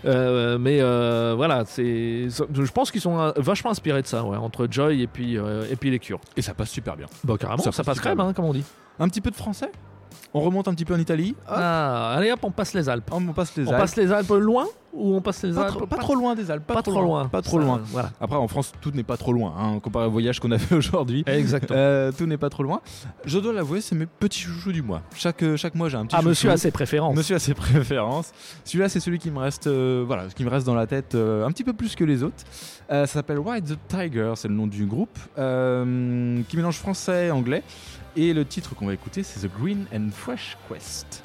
Euh, 0.05 0.57
mais 0.57 0.79
euh, 0.81 1.33
voilà, 1.35 1.63
c'est, 1.65 2.27
je 2.29 2.71
pense 2.71 2.91
qu'ils 2.91 2.99
sont 3.01 3.33
vachement 3.37 3.71
inspirés 3.71 4.01
de 4.01 4.07
ça, 4.07 4.23
ouais, 4.23 4.35
entre 4.37 4.67
Joy 4.69 5.01
et 5.01 5.07
puis, 5.07 5.35
et 5.35 5.75
puis 5.77 5.91
les 5.91 5.99
cures. 5.99 6.19
Et 6.35 6.41
ça 6.41 6.53
passe 6.53 6.69
super 6.69 6.97
bien. 6.97 7.05
Bah 7.23 7.35
carrément, 7.39 7.63
Ça 7.63 7.71
ça, 7.71 7.83
passe 7.83 7.99
crème, 8.01 8.19
hein, 8.19 8.33
comme 8.35 8.45
on 8.45 8.53
dit. 8.53 8.65
Un 8.99 9.07
petit 9.07 9.21
peu 9.21 9.31
de 9.31 9.35
français? 9.35 9.71
On 10.33 10.41
remonte 10.41 10.67
un 10.67 10.73
petit 10.73 10.85
peu 10.85 10.93
en 10.95 10.99
Italie. 10.99 11.35
Hop, 11.47 11.53
Ah, 11.55 12.13
allez 12.15 12.31
hop, 12.31 12.39
on 12.43 12.51
passe 12.51 12.73
les 12.73 12.89
Alpes. 12.89 13.09
on 13.11 13.21
passe 13.33 13.55
les 13.55 13.67
on 13.67 13.71
Alpes. 13.71 13.79
passe 13.81 13.95
les 13.95 14.11
Alpes 14.11 14.29
loin 14.31 14.65
ou 14.93 15.15
on 15.15 15.21
passe 15.21 15.43
les 15.43 15.53
pas, 15.53 15.63
Alpes 15.63 15.75
trop, 15.77 15.87
pas 15.87 15.97
trop 15.97 16.15
loin 16.15 16.35
des 16.35 16.51
Alpes. 16.51 16.65
pas 16.65 16.81
trop 16.81 17.01
loin, 17.01 17.27
Pas 17.27 17.41
trop 17.41 17.59
Ça, 17.59 17.65
loin. 17.65 17.81
Voilà, 17.85 18.11
Après, 18.21 18.37
en 18.37 18.47
France, 18.47 18.71
tout 18.79 18.91
n'est 18.91 19.03
pas 19.03 19.17
trop 19.17 19.33
loin. 19.33 19.53
Hein, 19.57 19.79
comparé 19.79 20.05
au 20.05 20.11
voyage 20.11 20.39
qu'on 20.39 20.51
a 20.51 20.57
fait 20.59 20.75
aujourd'hui. 20.75 21.23
exactement. 21.25 21.77
Euh, 21.77 22.11
tout 22.11 22.25
n'est 22.25 22.37
pas 22.37 22.49
trop 22.49 22.63
loin. 22.63 22.81
Je 23.25 23.39
dois 23.39 23.53
l'avouer, 23.53 23.81
c'est 23.81 23.95
mes 23.95 24.05
petits 24.05 24.41
chouchous 24.41 24.71
du 24.71 24.81
mois. 24.81 25.01
Chaque, 25.15 25.41
euh, 25.43 25.57
chaque 25.57 25.75
mois, 25.75 25.89
j'ai 25.89 25.97
un 25.97 26.05
petit 26.05 26.15
ah, 26.15 26.19
chouchou. 26.19 26.29
monsieur 26.29 26.51
a 26.51 26.57
ses 26.57 26.71
préférences. 26.71 27.15
Monsieur 27.15 27.35
a 27.35 27.39
ses 27.39 27.53
préférences. 27.53 28.31
Celui-là, 28.65 28.89
c'est 28.89 28.99
celui 28.99 29.19
qui 29.19 29.31
me 29.31 29.39
reste, 29.39 29.67
euh, 29.67 30.03
voilà, 30.05 30.27
qui 30.27 30.43
me 30.43 30.49
reste 30.49 30.65
dans 30.65 30.75
la 30.75 30.87
tête 30.87 31.15
euh, 31.15 31.45
un 31.45 31.51
petit 31.51 31.63
peu 31.63 31.73
plus 31.73 31.95
que 31.95 32.03
les 32.03 32.23
autres. 32.23 32.43
Euh, 32.91 33.05
ça 33.05 33.13
s'appelle 33.13 33.39
Ride 33.39 33.65
the 33.65 33.77
Tiger, 33.87 34.33
c'est 34.35 34.47
le 34.47 34.53
nom 34.53 34.67
du 34.67 34.85
groupe, 34.85 35.17
euh, 35.37 36.41
qui 36.47 36.55
mélange 36.57 36.77
français 36.77 37.27
et 37.27 37.31
anglais. 37.31 37.63
Et 38.15 38.33
le 38.33 38.45
titre 38.45 38.75
qu'on 38.75 38.85
va 38.85 38.93
écouter, 38.93 39.23
c'est 39.23 39.47
The 39.47 39.51
Green 39.59 39.85
and 39.93 40.09
Fresh 40.11 40.57
Quest. 40.69 41.23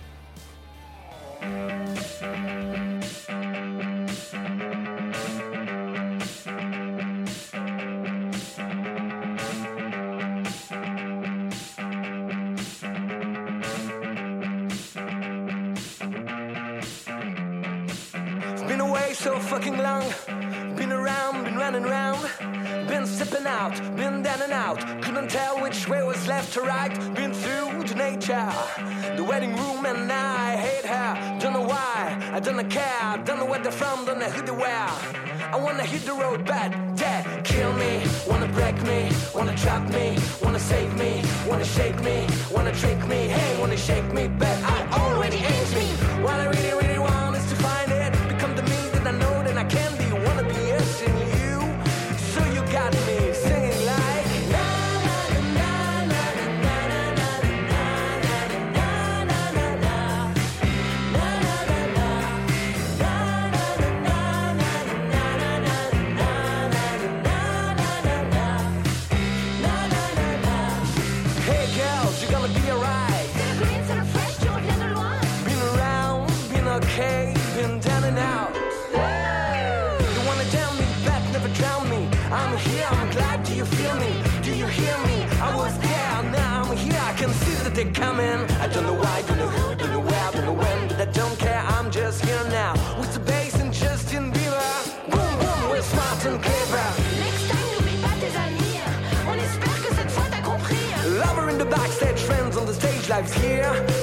lives 103.18 103.34
here. 103.34 103.97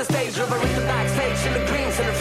The 0.00 0.12
stage, 0.14 0.38
over 0.38 0.56
in 0.56 0.74
the 0.74 0.80
backstage, 0.82 1.46
in 1.46 1.52
the 1.52 1.66
greens 1.70 1.98
and 2.00 2.08
the 2.08 2.19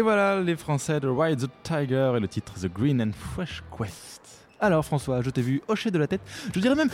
Et 0.00 0.02
voilà 0.02 0.40
les 0.40 0.56
Français 0.56 0.98
de 0.98 1.08
Ride 1.08 1.40
the 1.46 1.50
Tiger 1.62 2.14
et 2.16 2.20
le 2.20 2.26
titre 2.26 2.54
The 2.58 2.72
Green 2.72 3.02
and 3.02 3.10
Fresh 3.12 3.62
Quest. 3.76 4.22
Alors 4.58 4.82
François, 4.82 5.20
je 5.20 5.28
t'ai 5.28 5.42
vu 5.42 5.60
hocher 5.68 5.90
de 5.90 5.98
la 5.98 6.06
tête, 6.06 6.22
je 6.54 6.58
dirais 6.58 6.74
même 6.74 6.88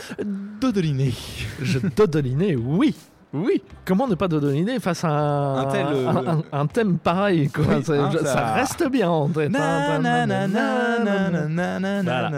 dodoliner. 0.59 1.13
Je 1.61 1.79
dodolinais, 1.79 2.57
oui. 2.57 2.93
Oui, 3.31 3.63
Comment 3.85 4.09
ne 4.09 4.15
pas 4.15 4.27
dodoliner 4.27 4.81
face 4.81 5.05
à 5.05 5.07
un, 5.09 5.57
Un 5.61 5.71
tel, 5.71 5.85
euh, 5.89 6.09
un- 6.09 6.43
un- 6.59 6.67
thème 6.67 6.97
pareil 6.97 7.49
quoi. 7.49 7.63
Oui, 7.69 7.75
hein, 7.75 8.09
je- 8.11 8.17
ça- 8.19 8.25
ça... 8.25 8.53
reste 8.55 8.89
bien 8.89 9.09
en 9.09 9.29
tête. 9.29 9.51
Hein. 9.55 9.99
Voilà. 12.03 12.29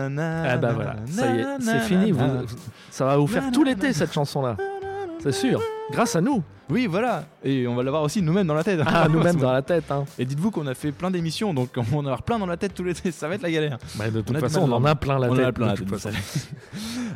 Ah 0.51 0.57
bah 0.57 0.71
voilà, 0.75 0.95
ça 1.07 1.27
y 1.35 1.39
est, 1.39 1.45
c'est 1.61 1.79
fini. 1.79 2.11
vous- 2.11 2.45
ça 2.91 3.05
va 3.05 3.17
vous 3.17 3.25
faire 3.27 3.49
tout 3.51 3.63
l'été 3.63 3.91
cette 3.91 4.13
chanson-là. 4.13 4.55
C'est 5.19 5.31
sûr. 5.31 5.59
Grâce 5.91 6.15
à 6.15 6.21
nous. 6.21 6.43
Oui, 6.69 6.85
voilà. 6.85 7.23
Et 7.43 7.67
on 7.67 7.73
va 7.73 7.81
l'avoir 7.81 8.03
aussi 8.03 8.21
nous-mêmes 8.21 8.45
dans 8.45 8.53
la 8.53 8.63
tête. 8.63 8.79
Ah, 8.85 9.07
nous-mêmes 9.11 9.37
dans 9.37 9.51
la 9.51 9.63
tête. 9.63 9.89
Hein. 9.89 10.05
Et 10.19 10.25
dites-vous 10.25 10.51
qu'on 10.51 10.67
a 10.67 10.75
fait 10.75 10.91
plein 10.91 11.09
d'émissions, 11.09 11.51
donc 11.51 11.69
on 11.77 11.81
va 11.81 11.97
en 11.97 12.05
avoir 12.05 12.21
plein 12.21 12.37
dans 12.37 12.45
la 12.45 12.57
tête 12.57 12.75
tout 12.75 12.83
l'été. 12.83 13.09
Ça 13.19 13.27
va 13.27 13.35
être 13.35 13.41
la 13.41 13.49
galère. 13.49 13.79
Bah, 13.95 14.11
de 14.11 14.21
toute 14.21 14.37
façon, 14.37 14.69
on 14.69 14.71
en 14.73 14.85
a 14.85 14.93
plein 14.93 15.17
la 15.17 15.31
on 15.31 15.35
tête. 15.35 15.45
en 15.45 15.49
a 15.49 15.51
plein 15.51 15.65
de 15.65 15.71
la 15.71 15.77
toute 15.77 15.89
tête, 15.89 15.99
façon. 15.99 16.15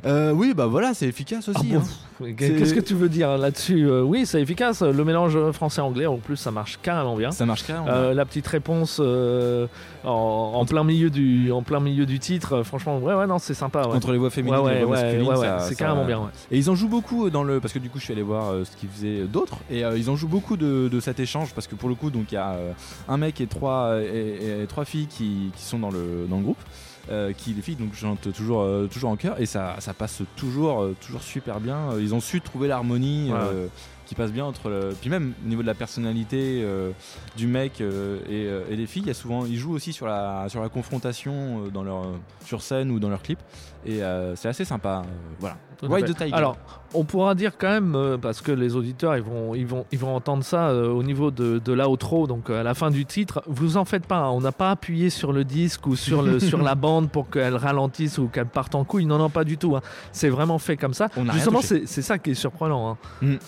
Euh, 0.06 0.34
oui, 0.34 0.54
bah 0.54 0.66
voilà, 0.66 0.94
c'est 0.94 1.08
efficace 1.08 1.48
Ah 1.48 1.58
aussi. 1.58 1.70
bon 1.72 1.80
hein. 1.80 2.34
Qu'est-ce 2.38 2.74
que 2.74 2.82
tu 2.82 2.94
veux 2.94 3.08
dire 3.08 3.38
là-dessus 3.38 3.88
Euh, 3.88 4.02
Oui, 4.02 4.26
c'est 4.26 4.42
efficace. 4.42 4.82
Le 4.82 5.06
mélange 5.06 5.52
français-anglais, 5.52 6.08
en 6.08 6.18
plus, 6.18 6.36
ça 6.36 6.52
marche 6.52 6.78
carrément 6.82 7.16
bien. 7.16 7.32
Ça 7.32 7.46
marche 7.46 7.64
carrément. 7.64 7.88
Euh, 7.88 8.14
la 8.14 8.26
petite 8.26 8.46
réponse 8.48 8.98
euh, 9.02 9.66
en, 10.04 10.10
en 10.56 10.66
plein 10.66 10.84
milieu 10.84 11.10
du, 11.10 11.54
en 11.54 11.62
plein 11.62 11.80
milieu 11.80 12.06
du 12.06 12.20
titre, 12.20 12.64
franchement, 12.64 12.98
ouais, 12.98 13.14
ouais, 13.14 13.28
non, 13.28 13.40
c'est 13.40 13.54
sympa. 13.54 13.88
Ouais. 13.88 13.96
Entre 13.96 14.12
les 14.12 14.18
voix 14.18 14.30
féminines 14.30 14.60
ouais, 14.60 14.76
et 14.76 14.80
les 14.80 14.84
voix 14.86 14.98
masculines, 15.02 15.60
c'est 15.62 15.76
carrément 15.78 16.04
bien. 16.04 16.30
Et 16.52 16.58
ils 16.58 16.70
en 16.70 16.76
jouent 16.76 16.90
beaucoup 16.90 17.30
dans 17.30 17.44
le. 17.46 17.62
Parce 17.62 17.72
que 17.74 17.80
du 17.80 17.90
coup, 17.90 18.00
je 18.00 18.04
suis 18.04 18.14
allé 18.14 18.24
voir 18.24 18.52
euh, 18.64 18.66
ce 18.66 18.76
qu'ils 18.76 18.90
faisaient 18.90 19.26
d'autres. 19.26 19.58
Et 19.70 19.86
euh, 19.86 19.98
ils 19.98 20.10
en 20.10 20.16
jouent 20.16 20.28
beaucoup 20.28 20.58
de, 20.58 20.88
de 20.92 21.00
cet 21.00 21.20
échange. 21.20 21.54
Parce 21.54 21.68
que 21.68 21.76
pour 21.76 21.90
le 21.90 21.96
coup, 21.96 22.10
donc 22.10 22.32
il 22.32 22.36
y 22.36 22.38
a 22.38 22.52
euh, 22.54 22.72
un 23.08 23.18
mec 23.18 23.40
et 23.42 23.48
trois, 23.48 24.00
et, 24.02 24.62
et 24.64 24.68
trois 24.68 24.86
filles 24.86 25.08
qui, 25.08 25.52
qui 25.56 25.64
sont 25.64 25.80
dans 25.80 25.92
le, 25.92 26.26
dans 26.30 26.38
le 26.38 26.44
groupe. 26.44 26.64
euh, 27.12 27.34
qui 27.34 27.54
les 27.54 27.62
filles 27.62 27.76
donc 27.76 27.94
chantent 27.96 28.32
toujours 28.32 28.62
euh, 28.62 28.88
toujours 28.88 29.10
en 29.10 29.18
chœur 29.18 29.36
et 29.42 29.46
ça, 29.46 29.76
ça 29.80 29.94
passe 29.94 30.22
toujours 30.38 30.82
euh, 30.82 30.96
toujours 31.06 31.22
super 31.22 31.60
bien 31.60 31.90
ils 32.00 32.16
ont 32.16 32.22
su 32.22 32.40
trouver 32.40 32.70
l'harmonie 32.70 33.30
Ouais. 33.34 33.70
Qui 34.06 34.16
passe 34.16 34.32
bien 34.32 34.46
entre 34.46 34.70
le... 34.70 34.90
puis 35.00 35.10
même 35.10 35.34
au 35.46 35.48
niveau 35.50 35.62
de 35.62 35.68
la 35.68 35.74
personnalité 35.74 36.62
euh, 36.64 36.92
du 37.38 37.48
mec 37.48 37.82
euh, 37.82 38.20
et, 38.30 38.46
euh, 38.48 38.62
et 38.70 38.76
des 38.76 38.86
filles 38.88 39.04
il 39.04 39.08
y 39.08 39.12
a 39.12 39.14
souvent 39.14 39.46
ils 39.46 39.58
jouent 39.58 39.74
aussi 39.74 39.94
sur 39.94 40.06
la 40.08 40.46
sur 40.50 40.62
la 40.62 40.70
confrontation 40.70 41.66
euh, 41.66 41.70
dans 41.70 41.84
leur 41.84 42.04
sur 42.46 42.62
scène 42.62 42.92
ou 42.92 43.00
dans 43.00 43.10
leur 43.10 43.22
clip 43.22 43.40
et 43.86 44.04
euh, 44.04 44.36
c'est 44.36 44.48
assez 44.50 44.66
sympa 44.66 45.04
euh, 45.06 45.10
voilà 45.40 45.58
Ride 45.82 46.08
fait. 46.08 46.14
the 46.14 46.18
Tiger? 46.18 46.34
Alors, 46.34 46.56
on 46.94 47.04
pourra 47.04 47.36
dire 47.36 47.58
quand 47.58 47.68
même, 47.68 47.94
euh, 47.96 48.18
parce 48.18 48.40
que 48.40 48.54
les 48.54 48.78
auditeurs, 48.78 49.18
ils 49.18 49.22
vont, 49.24 49.54
ils 49.54 49.66
vont, 49.68 49.86
ils 49.92 50.00
vont 50.00 50.16
entendre 50.16 50.42
ça 50.42 50.70
euh, 50.70 50.88
au 50.88 51.04
niveau 51.04 51.30
de, 51.30 51.60
de 51.60 51.74
l'outro, 51.74 52.26
donc 52.26 52.50
euh, 52.50 52.62
à 52.62 52.64
la 52.64 52.74
fin 52.74 52.90
du 52.90 53.06
titre. 53.06 53.44
Vous 53.48 53.76
en 53.76 53.84
faites 53.84 54.06
pas, 54.06 54.20
hein, 54.20 54.30
on 54.30 54.40
n'a 54.40 54.54
pas 54.54 54.72
appuyé 54.72 55.10
sur 55.10 55.34
le 55.34 55.44
disque 55.44 55.86
ou 55.86 55.98
sur, 55.98 56.22
le, 56.22 56.40
sur 56.50 56.60
la 56.62 56.76
bande 56.76 57.10
pour 57.10 57.30
qu'elle 57.30 57.58
ralentisse 57.58 58.18
ou 58.18 58.30
qu'elle 58.30 58.46
parte 58.46 58.76
en 58.76 58.86
couille. 58.86 59.06
Non, 59.06 59.18
non, 59.18 59.30
pas 59.30 59.44
du 59.44 59.58
tout. 59.58 59.76
hein. 59.76 59.82
C'est 60.14 60.30
vraiment 60.30 60.58
fait 60.58 60.78
comme 60.78 60.94
ça. 60.94 61.10
On 61.18 61.30
Justement, 61.34 61.60
c'est 61.62 61.86
ça 61.86 62.18
qui 62.18 62.32
est 62.32 62.36
surprenant. 62.36 62.92
hein. 62.92 62.98
C'est- 63.22 63.40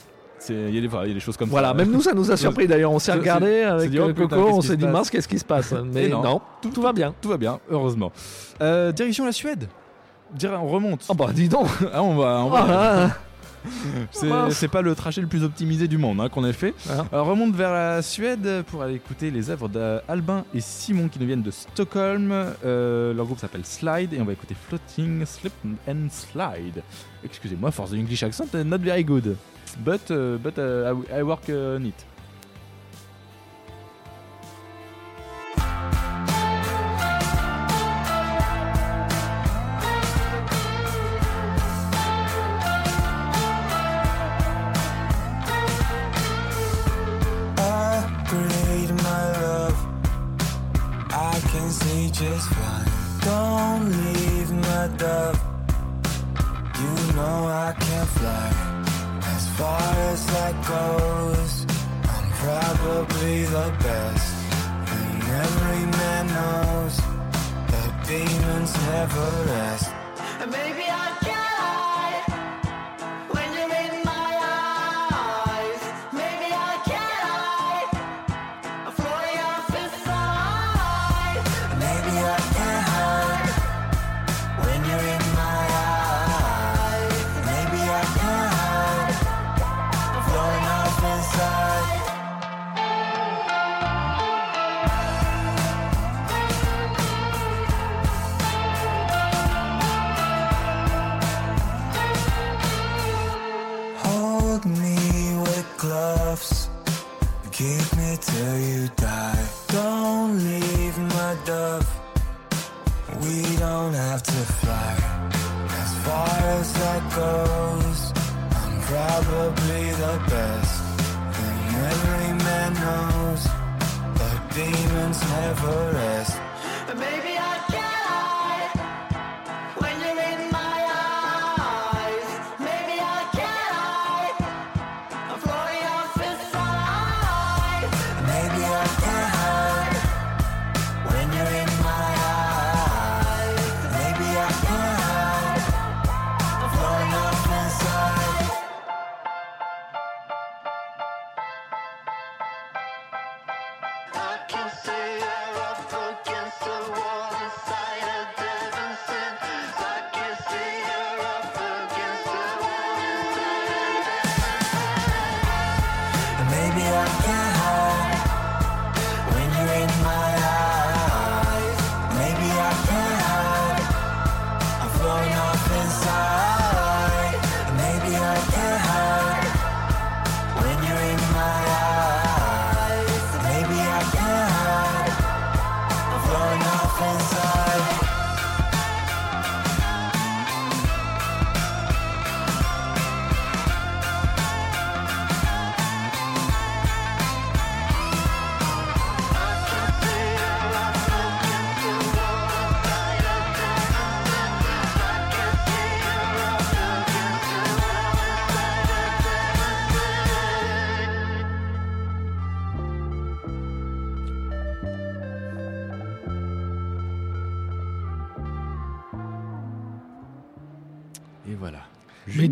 il 0.50 0.76
y 0.76 0.78
a 0.78 0.82
des 0.82 0.88
voilà, 0.88 1.06
il 1.06 1.10
y 1.10 1.12
a 1.12 1.14
des 1.16 1.20
choses 1.20 1.38
comme 1.38 1.50
Voilà, 1.50 1.70
ça 1.70 1.74
même 1.74 1.92
nous, 1.92 2.02
ça 2.02 2.14
nous 2.14 2.32
a 2.32 2.38
surpris 2.46 2.68
d'ailleurs. 2.68 2.92
On 2.92 3.00
s'est 3.00 3.14
regardé 3.14 3.62
avec 3.62 3.90
dit, 3.92 4.00
oh, 4.00 4.10
euh, 4.10 4.14
putain, 4.14 4.36
Coco, 4.36 4.50
on 4.58 4.62
s'est 4.62 4.70
se 4.70 4.74
dit, 4.74 4.86
mince, 4.88 5.10
qu'est-ce 5.10 5.28
qui 5.28 5.40
se 5.40 5.46
passe 5.46 5.74
Mais 5.94 6.08
non. 6.08 6.22
non, 6.24 6.42
tout, 6.74 6.82
va 6.82 6.94
bien. 6.94 7.14
tout 7.22 7.30
va 7.30 7.38
bien 7.38 7.60
heureusement 7.70 8.12
Euh, 8.62 8.92
direction 8.92 9.26
la 9.26 9.32
Suède 9.32 9.68
on 10.44 10.68
remonte 10.68 11.06
Oh 11.08 11.14
bah 11.14 11.28
dis 11.34 11.48
donc 11.48 11.68
Ah, 11.94 12.02
on 12.04 12.16
va, 12.16 12.44
on 12.44 12.50
va- 12.50 13.12
Ah, 14.30 14.48
C'est 14.50 14.68
pas 14.68 14.82
le 14.82 14.94
trajet 14.96 15.22
le 15.22 15.28
plus 15.28 15.44
optimisé 15.44 15.88
du 15.88 15.98
monde 15.98 16.20
hein, 16.20 16.30
qu'on 16.30 16.46
ait 16.46 16.54
fait. 16.54 16.74
Ah. 16.90 17.06
Alors, 17.12 17.28
remonte 17.28 17.56
vers 17.56 17.72
la 17.72 18.02
Suède 18.02 18.64
pour 18.68 18.82
aller 18.84 18.96
écouter 18.96 19.32
les 19.32 19.50
œuvres 19.50 19.70
d'Albin 19.70 20.44
et 20.54 20.62
Simon 20.62 21.08
qui 21.10 21.20
nous 21.20 21.26
viennent 21.26 21.42
de 21.42 21.52
Stockholm. 21.52 22.32
Euh, 22.66 23.14
leur 23.14 23.26
groupe 23.26 23.40
s'appelle 23.40 23.66
Slide 23.66 24.14
et 24.14 24.22
on 24.22 24.26
va 24.26 24.34
écouter 24.34 24.56
Floating, 24.68 25.26
Slip 25.26 25.54
and 25.88 26.08
Slide. 26.10 26.84
Excusez-moi, 27.24 27.72
for 27.72 27.88
the 27.90 27.94
English 27.94 28.24
accent, 28.24 28.54
not 28.54 28.78
very 28.80 29.04
good. 29.04 29.36
But, 29.84 30.10
uh, 30.10 30.38
but 30.38 30.58
uh, 30.58 30.96
I, 31.12 31.20
I 31.20 31.24
work 31.24 31.50
uh, 31.50 31.76
on 31.76 31.86
it. 31.88 32.06
Don't 53.26 53.90
leave 53.90 54.52
my 54.52 54.88
dove. 54.98 55.40
You 56.80 57.14
know 57.16 57.48
I 57.48 57.74
can 57.80 58.06
fly 58.06 58.85
far 59.58 59.94
as 60.12 60.26
that 60.28 60.56
goes. 60.68 61.66
I'm 62.14 62.28
probably 62.44 63.46
the 63.46 63.70
best, 63.88 64.36
and 64.96 65.24
every 65.44 65.84
man 66.00 66.24
knows 66.38 66.96
that 67.72 67.92
demons 68.08 68.74
never 68.92 69.28
rest. 69.56 69.90
And 70.42 70.52
maybe 70.52 70.86
I 71.04 71.05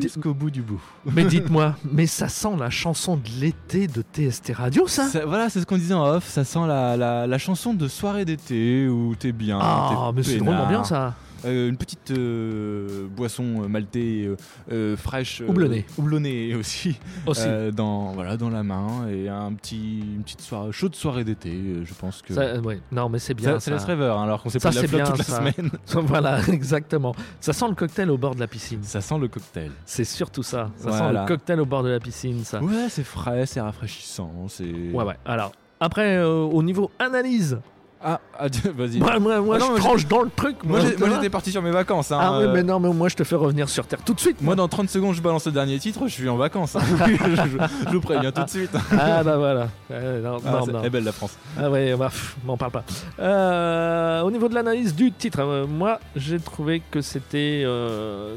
Jusqu'au 0.02 0.34
bout 0.34 0.50
du 0.50 0.62
bout. 0.62 0.82
Mais 1.06 1.24
dites-moi, 1.26 1.76
mais 1.92 2.08
ça 2.08 2.28
sent 2.28 2.56
la 2.60 2.70
chanson 2.70 3.18
de 3.18 3.28
l'été 3.40 3.88
de 3.88 4.02
TST 4.02 4.52
Radio, 4.56 4.88
ça? 4.88 5.08
Ça- 5.08 5.26
voilà, 5.26 5.50
c'est 5.50 5.60
ce 5.62 5.66
qu'on 5.66 5.78
disait 5.78 5.94
en 5.94 6.06
off. 6.06 6.28
Ça 6.28 6.44
sent 6.44 6.66
la, 6.68 6.96
la, 6.98 7.28
la 7.28 7.38
chanson 7.38 7.74
de 7.74 7.88
soirée 7.88 8.26
d'été 8.26 8.88
où 8.88 9.16
t'es 9.16 9.32
bien. 9.32 9.60
Ah, 9.62 10.12
mais 10.16 10.24
c'est 10.24 10.38
drôlement 10.38 10.68
bien 10.68 10.84
ça. 10.84 11.14
Euh, 11.46 11.70
une 11.70 11.78
petite 11.78 12.12
euh, 12.12 13.08
boisson 13.08 13.64
euh, 13.64 13.68
maltais 13.68 14.26
euh, 14.26 14.36
euh, 14.72 14.98
fraîche. 14.98 15.42
Houblonnée. 15.48 15.86
houblonnée 15.98 16.56
aussi. 16.60 16.98
Aussi. 17.26 17.48
dans, 17.74 18.12
voilà, 18.14 18.38
dans 18.38 18.50
la 18.50 18.64
main. 18.64 19.08
Et 19.10 19.30
un 19.30 19.54
petit, 19.54 20.00
une 20.16 20.24
petite 20.24 20.42
soirée, 20.42 20.72
chaude 20.72 20.96
soirée 20.96 21.24
d'été. 21.24 21.54
Je 21.84 21.94
pense 21.94 22.22
que. 22.22 22.34
Ça, 22.34 22.60
ouais. 22.60 22.80
Non, 22.92 23.10
mais 23.10 23.20
c'est 23.20 23.34
bien. 23.34 23.54
ça, 23.54 23.60
ça 23.60 23.72
laisse 23.72 23.86
rêveur, 23.86 24.18
hein, 24.20 24.24
alors 24.24 24.42
qu'on 24.42 24.50
s'est 24.50 24.60
pas 24.60 24.70
de 24.70 24.76
la 24.76 24.82
c'est 24.82 24.88
flotte 24.88 25.04
bien, 25.04 25.12
toute 25.12 25.24
ça. 25.24 25.42
la 25.42 25.52
semaine. 25.52 25.72
voilà, 26.06 26.40
exactement. 26.50 27.16
Ça 27.40 27.54
sent 27.54 27.68
le 27.68 27.76
cocktail 27.76 28.10
au 28.10 28.18
bord 28.18 28.36
de 28.36 28.40
la 28.40 28.48
piscine. 28.48 28.84
Ça 28.84 29.02
sent 29.02 29.20
le 29.20 29.28
cocktail. 29.28 29.72
C'est 29.86 30.06
surtout 30.06 30.44
ça. 30.44 30.70
Ça 30.78 30.92
sent 30.92 31.14
le 31.14 31.26
cocktail 31.28 31.60
au 31.60 31.66
bord 31.66 31.84
de 31.84 31.90
la 31.90 32.00
piscine, 32.00 32.44
ça. 32.44 32.62
Ouais, 32.62 32.88
c'est 32.90 33.04
frais, 33.04 33.46
c'est 33.46 33.62
rafraîchissant. 33.62 34.32
C'est. 34.48 34.72
Ouais, 34.94 35.04
ouais. 35.04 35.18
Alors, 35.26 35.52
après, 35.80 36.16
euh, 36.18 36.36
au 36.36 36.64
niveau 36.64 36.92
analyse, 37.00 37.60
Ah, 38.06 38.20
ah, 38.38 38.48
vas-y. 38.76 39.00
moi, 39.00 39.18
moi, 39.20 39.40
moi 39.40 39.56
Ah 39.58 39.64
non, 39.64 39.76
je 39.78 39.82
tranche 39.82 40.06
dans 40.08 40.22
le 40.24 40.30
truc. 40.36 40.58
Moi, 40.66 40.80
moi, 41.00 41.10
j'étais 41.16 41.30
parti 41.30 41.52
sur 41.52 41.62
mes 41.62 41.72
vacances. 41.72 42.12
hein, 42.12 42.20
Ah 42.22 42.38
oui, 42.40 42.46
euh, 42.46 42.54
mais 42.54 42.62
non, 42.64 42.80
mais 42.80 42.92
moi 42.92 43.08
je 43.08 43.16
te 43.16 43.24
fais 43.24 43.36
revenir 43.36 43.70
sur 43.70 43.86
Terre 43.88 44.00
tout 44.06 44.14
de 44.14 44.20
suite. 44.20 44.42
Moi, 44.42 44.56
dans 44.56 44.68
30 44.68 44.90
secondes, 44.90 45.14
je 45.16 45.22
balance 45.22 45.46
le 45.46 45.54
dernier 45.54 45.80
titre, 45.80 46.02
je 46.08 46.12
suis 46.14 46.28
en 46.28 46.36
vacances. 46.36 46.76
hein. 46.76 46.82
je, 47.08 47.92
vous 47.94 48.02
préviens 48.02 48.32
tout 48.34 48.44
de 48.44 48.50
suite. 48.50 48.72
Ah 48.92 49.24
bah 49.24 49.38
voilà. 49.38 49.70
Euh, 49.92 50.22
non, 50.22 50.38
Ah, 50.46 50.62
non, 50.70 50.84
est 50.84 50.90
belle 50.90 51.06
la 51.06 51.12
France. 51.14 51.38
Ah 51.58 51.70
ouais, 51.70 51.96
bah, 51.96 52.12
m'en 52.44 52.58
parle 52.58 52.72
pas. 52.72 52.84
Euh, 53.20 54.22
au 54.22 54.32
niveau 54.32 54.50
de 54.50 54.56
l'analyse 54.56 54.94
du 54.96 55.12
titre, 55.12 55.40
euh, 55.40 55.66
moi 55.66 56.00
j'ai 56.16 56.40
trouvé 56.40 56.82
que 56.92 57.02
c'était 57.02 57.66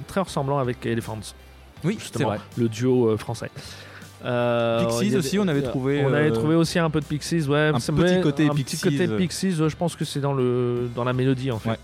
très 0.06 0.20
ressemblant 0.20 0.58
avec 0.58 0.84
Elephants, 0.86 1.18
Oui, 1.84 1.94
c'est 1.98 2.00
justement, 2.04 2.28
vrai. 2.28 2.40
le 2.56 2.68
duo 2.68 3.16
français. 3.16 3.50
Euh, 4.26 4.84
Pixies 4.86 5.16
aussi, 5.16 5.38
on 5.38 5.46
avait 5.48 5.62
trouvé, 5.62 6.02
On 6.04 6.12
avait 6.12 6.30
euh, 6.30 6.34
trouvé 6.34 6.54
aussi 6.56 6.78
un 6.78 6.90
peu 6.90 7.00
de 7.00 7.04
Pixies, 7.06 7.46
ouais. 7.48 7.68
un 7.72 7.74
petit 7.74 7.92
ouais, 7.92 8.20
côté 8.20 8.46
un 8.46 8.48
petit 8.50 8.64
Pixies, 8.64 8.80
côté 8.82 9.08
euh. 9.08 9.16
Pixies, 9.16 9.54
euh, 9.60 9.68
je 9.68 9.76
pense 9.76 9.94
que 9.96 10.04
c'est 10.04 10.20
dans, 10.20 10.32
le, 10.34 10.88
dans 10.94 11.04
la 11.04 11.12
mélodie 11.12 11.50
en 11.50 11.58
fait. 11.58 11.70
Ouais. 11.70 11.78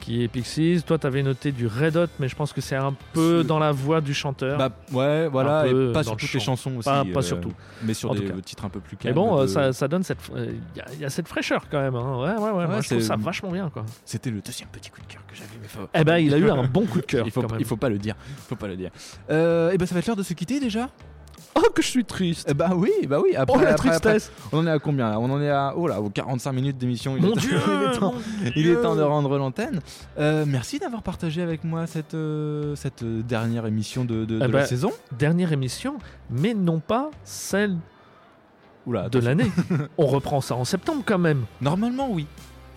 Qui 0.00 0.24
est 0.24 0.26
Pixies. 0.26 0.82
Toi, 0.84 0.98
t'avais 0.98 1.22
noté 1.22 1.52
du 1.52 1.68
Red 1.68 1.96
Hot, 1.96 2.06
mais 2.18 2.26
je 2.26 2.34
pense 2.34 2.52
que 2.52 2.60
c'est 2.60 2.74
un 2.74 2.92
peu 3.12 3.44
dans 3.44 3.60
la 3.60 3.70
voix 3.70 4.00
du 4.00 4.12
chanteur. 4.14 4.58
Bah 4.58 4.70
ouais, 4.90 5.28
voilà, 5.28 5.64
et 5.68 5.92
pas 5.92 6.02
sur 6.02 6.14
le 6.14 6.18
toutes 6.18 6.32
les 6.32 6.40
chansons 6.40 6.72
aussi. 6.78 6.88
Pas- 6.88 7.04
pas 7.04 7.20
euh, 7.20 7.22
surtout. 7.22 7.52
Mais 7.84 7.94
sur 7.94 8.10
En 8.10 8.14
des 8.16 8.24
titres 8.44 8.64
un 8.64 8.68
peu 8.68 8.80
plus 8.80 8.96
mais 8.96 9.10
calmes. 9.10 9.14
bon, 9.14 9.38
euh, 9.38 9.42
de- 9.42 9.46
ça, 9.46 9.72
ça 9.72 9.86
donne 9.86 10.02
cette. 10.02 10.18
Il 10.36 10.56
y, 10.76 10.80
a- 10.80 11.02
y 11.02 11.04
a 11.04 11.08
cette 11.10 11.28
fraîcheur 11.28 11.66
quand 11.70 11.78
même. 11.80 11.94
hein. 11.94 12.16
Ouais, 12.18 12.34
ouais, 12.42 12.50
ouais. 12.50 12.66
moi, 12.66 12.80
je 12.80 12.88
trouve 12.88 13.00
ça 13.00 13.14
vachement 13.14 13.52
bien, 13.52 13.70
quoi. 13.70 13.84
C'était 14.04 14.30
le 14.30 14.40
deuxième 14.40 14.68
petit 14.70 14.90
coup 14.90 15.00
de 15.02 15.06
cœur 15.06 15.22
que 15.28 15.36
j'avais. 15.36 15.50
Mais. 15.62 15.86
Eh 15.94 16.02
ben, 16.02 16.18
il 16.18 16.34
a 16.34 16.38
eu 16.38 16.50
un 16.50 16.64
bon 16.64 16.84
coup 16.84 16.98
de 17.00 17.06
cœur. 17.06 17.24
il 17.24 17.30
faut, 17.30 17.44
il 17.60 17.64
faut 17.64 17.76
pas 17.76 17.88
le 17.88 17.98
dire. 17.98 18.16
Il 18.28 18.42
faut 18.48 18.56
pas 18.56 18.66
le 18.66 18.74
dire. 18.76 18.90
Euh, 19.30 19.70
et 19.70 19.78
ben 19.78 19.86
ça 19.86 19.94
va 19.94 20.00
être 20.00 20.08
l'heure 20.08 20.16
de 20.16 20.24
se 20.24 20.34
quitter 20.34 20.58
déjà. 20.58 20.88
Oh, 21.54 21.60
que 21.74 21.82
je 21.82 21.86
suis 21.88 22.04
triste. 22.04 22.46
Eh 22.50 22.54
bah 22.54 22.70
oui, 22.74 22.90
bah 23.08 23.18
oui. 23.22 23.34
Après, 23.36 23.56
Oh, 23.58 23.62
la 23.62 23.72
après- 23.72 23.90
après- 23.90 24.18
tristesse. 24.18 24.32
on 24.52 24.58
en 24.58 24.66
est 24.66 24.70
à 24.70 24.78
combien 24.78 25.10
là? 25.10 25.20
On 25.20 25.30
en 25.30 25.40
est 25.40 25.50
à 25.50 25.74
oh 25.76 25.86
là, 25.86 26.00
aux 26.00 26.08
45 26.10 26.52
minutes 26.52 26.78
d'émission. 26.78 27.16
Il, 27.16 27.24
est 27.24 27.28
Mon 27.28 27.34
temps- 27.34 27.40
Dieu. 27.40 27.50
il 27.66 27.82
est 27.94 27.98
temps- 27.98 28.12
mon 28.12 28.50
Il 28.56 28.68
est 28.68 28.76
temps 28.80 28.96
de 28.96 29.02
rendre 29.02 29.36
l'antenne. 29.38 29.80
Euh, 30.18 30.44
merci 30.46 30.78
d'avoir 30.78 31.02
partagé 31.02 31.42
avec 31.42 31.62
moi 31.64 31.86
cette, 31.86 32.14
euh, 32.14 32.74
cette 32.76 33.02
euh, 33.02 33.22
dernière 33.22 33.66
émission 33.66 34.04
de, 34.04 34.24
de- 34.24 34.36
Eh 34.36 34.46
de 34.46 34.52
la 34.52 34.60
ben, 34.60 34.64
saison. 34.66 34.92
Dernière 35.18 35.52
émission, 35.52 35.98
mais 36.30 36.54
non 36.54 36.80
pas 36.80 37.10
celle 37.24 37.76
Oula, 38.86 39.08
de 39.08 39.18
l'année. 39.20 39.50
On 39.98 40.06
reprend 40.06 40.40
ça 40.40 40.56
en 40.56 40.64
septembre 40.64 41.02
quand 41.06 41.18
même. 41.18 41.44
Normalement, 41.60 42.08
oui. 42.10 42.26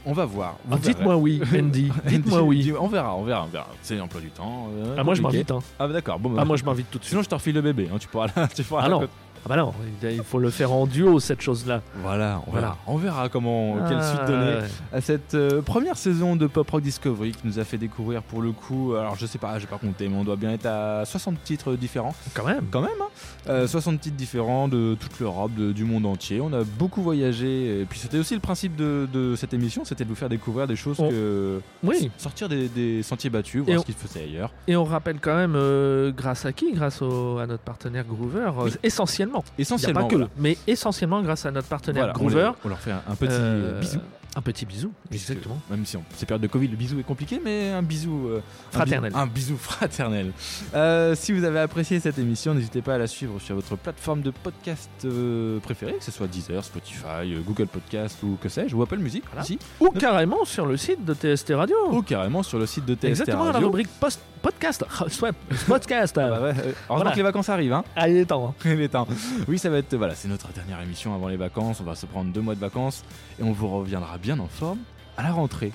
On 0.06 0.14
va 0.14 0.26
voir. 0.26 0.56
Ah, 0.72 0.76
Dites-moi 0.78 1.16
oui, 1.16 1.42
Andy. 1.58 1.90
Dites-moi 2.06 2.42
oui. 2.44 2.72
On 2.80 2.88
verra, 2.88 3.16
on 3.16 3.24
verra, 3.24 3.44
on 3.44 3.48
verra. 3.48 3.68
C'est 3.82 3.96
l'emploi 3.96 4.22
du 4.22 4.30
temps. 4.30 4.68
euh, 4.78 4.96
Ah, 4.98 5.04
moi 5.04 5.16
je 5.16 5.22
m'invite. 5.22 5.50
Hein. 5.50 5.60
Ah, 5.80 5.88
d'accord. 5.88 6.20
Bon, 6.20 6.30
bah, 6.30 6.40
Ah, 6.42 6.46
moi 6.46 6.58
je 6.58 6.64
m'invite 6.64 6.92
tout 6.92 7.00
de 7.00 7.04
suite. 7.04 7.10
Sinon, 7.12 7.24
je 7.24 7.30
te 7.30 7.36
refile 7.36 7.56
le 7.56 7.62
bébé. 7.62 7.90
hein, 7.92 7.98
tu 8.00 8.08
pourras, 8.08 8.28
tu 8.56 8.64
pourras 8.64 8.84
Ah 8.86 8.90
non. 8.90 9.08
Ah 9.46 9.50
bah 9.50 9.58
non, 9.58 9.74
il 10.02 10.24
faut 10.24 10.40
le 10.40 10.50
faire 10.50 10.72
en 10.72 10.88
duo 10.88 11.20
cette 11.20 11.40
chose-là. 11.42 11.82
Voilà, 12.02 12.42
on 12.48 12.52
Voilà. 12.52 12.68
verra. 12.70 12.78
On 12.88 12.98
verra 12.98 13.30
comment, 13.30 13.76
quelle 13.88 14.00
Ah, 14.00 14.04
suite 14.16 14.26
donner 14.28 14.58
à 14.92 15.02
cette 15.02 15.36
euh, 15.36 15.62
première 15.62 15.98
saison 15.98 16.36
de 16.36 16.48
Pop 16.48 16.68
Rock 16.72 16.82
Discovery 16.82 17.32
qui 17.32 17.46
nous 17.46 17.60
a 17.60 17.64
fait 17.64 17.78
découvrir 17.78 18.24
pour 18.24 18.42
le 18.42 18.52
coup, 18.52 18.94
alors 18.96 19.16
je 19.16 19.28
sais 19.28 19.38
pas, 19.38 19.60
j'ai 19.60 19.68
pas 19.68 19.78
compté, 19.78 20.08
mais 20.10 20.18
on 20.18 20.24
doit 20.24 20.36
bien 20.36 20.52
être 20.52 20.66
à 20.66 21.06
60 21.06 21.44
titres 21.44 21.74
différents. 21.76 22.16
Quand 22.34 22.46
même. 22.46 22.66
Quand 22.72 22.82
même, 22.82 22.90
hein 23.00 23.10
Euh, 23.48 23.68
60 23.68 24.02
titres 24.02 24.16
différents 24.18 24.68
de 24.68 24.96
toute 25.00 25.20
l'Europe, 25.20 25.52
du 25.54 25.84
monde 25.84 26.08
entier. 26.08 26.42
On 26.42 26.52
a 26.52 26.64
beaucoup 26.64 27.04
voyagé. 27.04 27.82
Et 27.82 27.86
puis 27.86 28.00
c'était 28.00 28.18
aussi 28.18 28.34
le 28.34 28.40
principe 28.40 28.76
de, 28.76 29.08
de 29.14 29.36
cette 29.36 29.54
émission, 29.54 29.86
c'était 29.86 30.04
de 30.06 30.10
vous 30.10 30.16
faire 30.16 30.30
découvrir 30.30 30.66
des 30.66 30.76
choses 30.76 31.00
On- 31.00 31.10
que. 31.10 31.62
Oui. 31.84 32.10
Sortir 32.18 32.50
des, 32.50 32.68
des 32.68 33.04
sentiers 33.04 33.30
battus, 33.30 33.64
voir 33.64 33.80
ce 33.82 33.86
qu'ils 33.86 33.94
faisaient 33.94 34.24
ailleurs. 34.24 34.50
Et 34.68 34.76
on 34.76 34.86
rappelle 34.86 35.20
quand 35.22 35.36
même, 35.36 35.54
euh, 35.56 36.12
grâce 36.12 36.46
à 36.46 36.54
qui? 36.54 36.74
Grâce 36.74 37.04
au- 37.04 37.38
à 37.38 37.46
notre 37.46 37.62
partenaire 37.64 38.06
Groover, 38.06 38.50
Oui. 38.58 38.72
essentiellement. 38.82 39.35
Il 39.44 39.52
n'y 39.52 39.62
a 39.62 39.62
Essentiellement. 39.64 40.02
pas 40.04 40.08
que, 40.08 40.16
voilà. 40.16 40.30
mais 40.38 40.58
essentiellement 40.68 41.22
grâce 41.22 41.46
à 41.46 41.52
notre 41.52 41.68
partenaire 41.68 42.10
on, 42.16 42.20
Groover. 42.20 42.36
les- 42.52 42.52
on 42.66 42.70
leur 42.70 42.80
fait 42.80 42.92
un, 42.92 43.02
un 43.10 43.16
petit 43.16 43.32
Euh, 43.32 43.80
bisou. 43.80 44.00
Un 44.38 44.42
petit 44.42 44.66
bisou, 44.66 44.92
exactement. 45.14 45.58
Même 45.70 45.86
si 45.86 45.96
en 45.96 46.04
ces 46.14 46.26
périodes 46.26 46.42
de 46.42 46.48
Covid, 46.48 46.68
le 46.68 46.76
bisou 46.76 47.00
est 47.00 47.04
compliqué, 47.04 47.40
mais 47.44 47.70
un 47.70 47.82
bisou 47.82 48.28
euh, 48.28 48.42
Fraternel. 48.70 49.14
Un, 49.16 49.28
bisou 49.28 49.56
fraternel. 49.60 50.34
Euh, 50.74 51.16
si 51.16 51.32
vous 51.32 51.46
avez 51.46 51.60
apprécié 51.60 52.02
cette 52.02 52.20
émission, 52.20 52.54
n'hésitez 52.54 52.82
pas 52.82 52.96
à 52.96 52.98
la 52.98 53.08
suivre 53.08 53.40
sur 53.40 53.56
votre 53.56 53.78
plateforme 53.78 54.22
de 54.22 54.32
podcast 54.32 54.90
euh, 55.06 55.60
préférée, 55.62 55.94
que 55.94 56.04
ce 56.04 56.12
soit 56.12 56.28
Deezer, 56.28 56.64
Spotify, 56.66 57.34
Google 57.46 57.68
Podcast 57.68 58.22
ou 58.24 58.38
que 58.42 58.50
sais-je, 58.50 58.76
ou 58.76 58.82
Apple 58.84 58.98
Music 58.98 59.24
Voilà. 59.28 59.44
aussi, 59.44 59.58
Ou 59.80 59.90
carrément 59.92 60.44
sur 60.44 60.66
le 60.66 60.76
site 60.76 61.06
de 61.06 61.14
TST 61.14 61.54
Radio. 61.56 61.78
ou 61.92 62.02
carrément 62.02 62.44
sur 62.44 62.60
le 62.60 62.66
site 62.66 62.84
de 62.86 62.94
TST 62.96 63.06
Exactement, 63.06 63.46
la 63.46 63.52
Radio. 63.54 63.68
rubrique 63.68 63.88
post 64.02 64.20
podcast. 64.42 64.86
Podcast. 65.68 66.18
Ah 66.18 66.30
bah 66.30 66.42
ouais, 66.42 66.50
heureusement 66.52 66.76
Voilà. 66.90 67.12
que 67.12 67.16
les 67.18 67.24
vacances 67.24 67.50
arrivent, 67.50 67.74
hein. 67.74 67.84
Ah, 67.96 68.08
il 68.10 68.18
est 68.18 68.26
temps. 68.26 68.50
hein. 68.50 68.54
Il 68.66 68.80
est 68.82 68.90
temps. 68.90 69.08
Oui, 69.48 69.58
ça 69.58 69.70
va 69.70 69.78
être 69.78 69.96
voilà, 69.96 70.14
c'est 70.14 70.28
notre 70.28 70.52
dernière 70.54 70.80
émission 70.82 71.16
avant 71.16 71.28
les 71.30 71.38
vacances. 71.38 71.80
On 71.82 71.84
va 71.84 71.96
se 71.96 72.06
prendre 72.06 72.32
deux 72.32 72.42
mois 72.42 72.54
de 72.54 72.60
vacances 72.60 73.04
et 73.40 73.44
on 73.44 73.52
vous 73.54 73.68
reviendra 73.68 74.18
bien 74.18 74.25
en 74.34 74.48
forme 74.48 74.80
à 75.18 75.24
la 75.24 75.32
rentrée. 75.32 75.72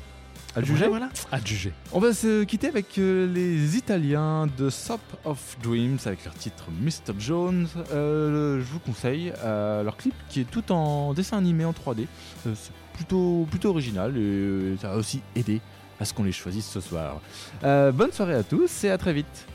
À 0.57 0.61
le 0.61 0.66
juger 0.66 0.88
Voilà. 0.88 1.09
À 1.30 1.38
juger. 1.38 1.72
On 1.92 2.01
va 2.01 2.12
se 2.12 2.42
quitter 2.42 2.66
avec 2.66 2.98
euh, 2.98 3.32
les 3.32 3.76
Italiens 3.76 4.48
de 4.59 4.68
Sop 4.68 5.01
of 5.24 5.57
Dreams 5.62 5.98
avec 6.05 6.24
leur 6.24 6.34
titre 6.34 6.64
Mr. 6.82 7.14
Jones. 7.18 7.68
Euh, 7.92 8.59
je 8.59 8.64
vous 8.64 8.80
conseille 8.80 9.32
euh, 9.44 9.84
leur 9.84 9.96
clip 9.96 10.14
qui 10.28 10.40
est 10.40 10.51
tout 10.51 10.72
en 10.72 11.14
dessin 11.14 11.38
animé 11.38 11.64
en 11.64 11.70
3D. 11.72 12.07
Euh, 12.46 12.55
c'est 12.57 12.72
plutôt, 12.94 13.46
plutôt 13.48 13.70
original 13.70 14.16
et 14.16 14.76
ça 14.80 14.92
a 14.92 14.96
aussi 14.96 15.22
aidé 15.36 15.61
à 16.01 16.05
ce 16.05 16.12
qu'on 16.12 16.24
les 16.24 16.32
choisisse 16.32 16.68
ce 16.68 16.80
soir. 16.80 17.20
Bonne 17.62 18.12
soirée 18.12 18.34
à 18.34 18.42
tous 18.42 18.84
et 18.84 18.90
à 18.90 18.98
très 18.98 19.12
vite. 19.12 19.46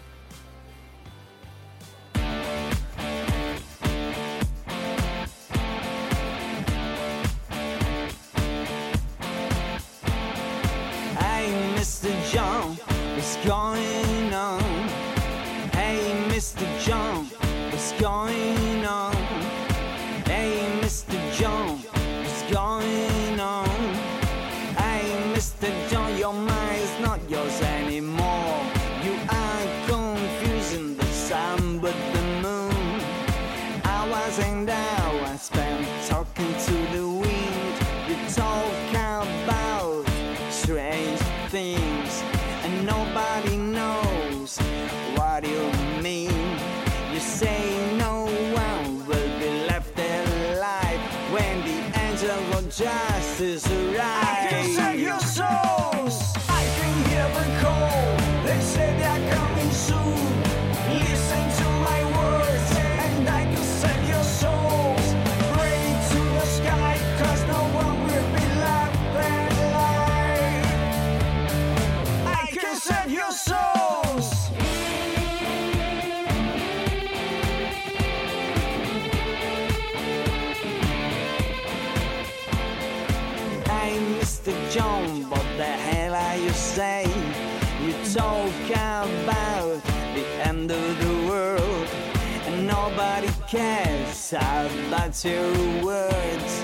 Cares 94.39 94.87
about 94.87 95.23
your 95.23 95.83
words. 95.83 96.63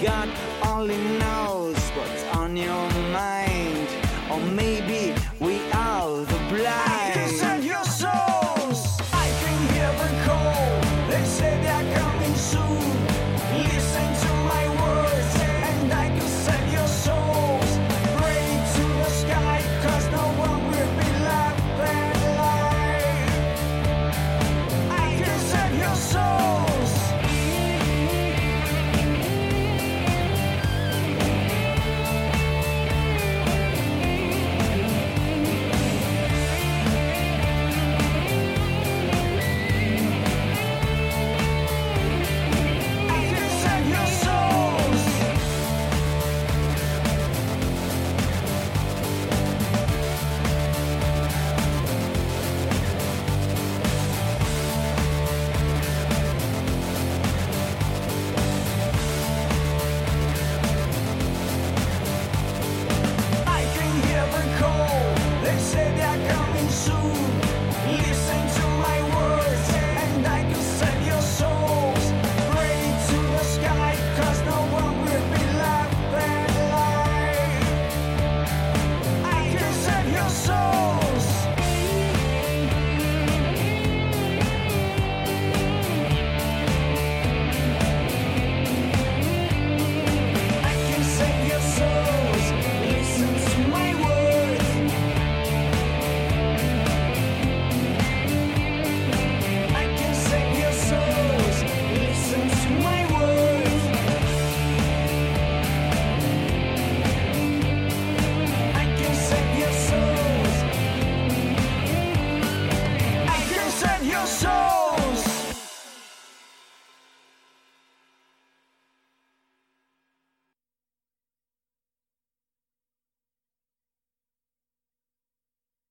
God 0.00 0.28
only 0.64 0.96
knows 1.18 1.76
what's 1.96 2.22
on 2.36 2.56
your 2.56 2.90
mind, 2.90 2.97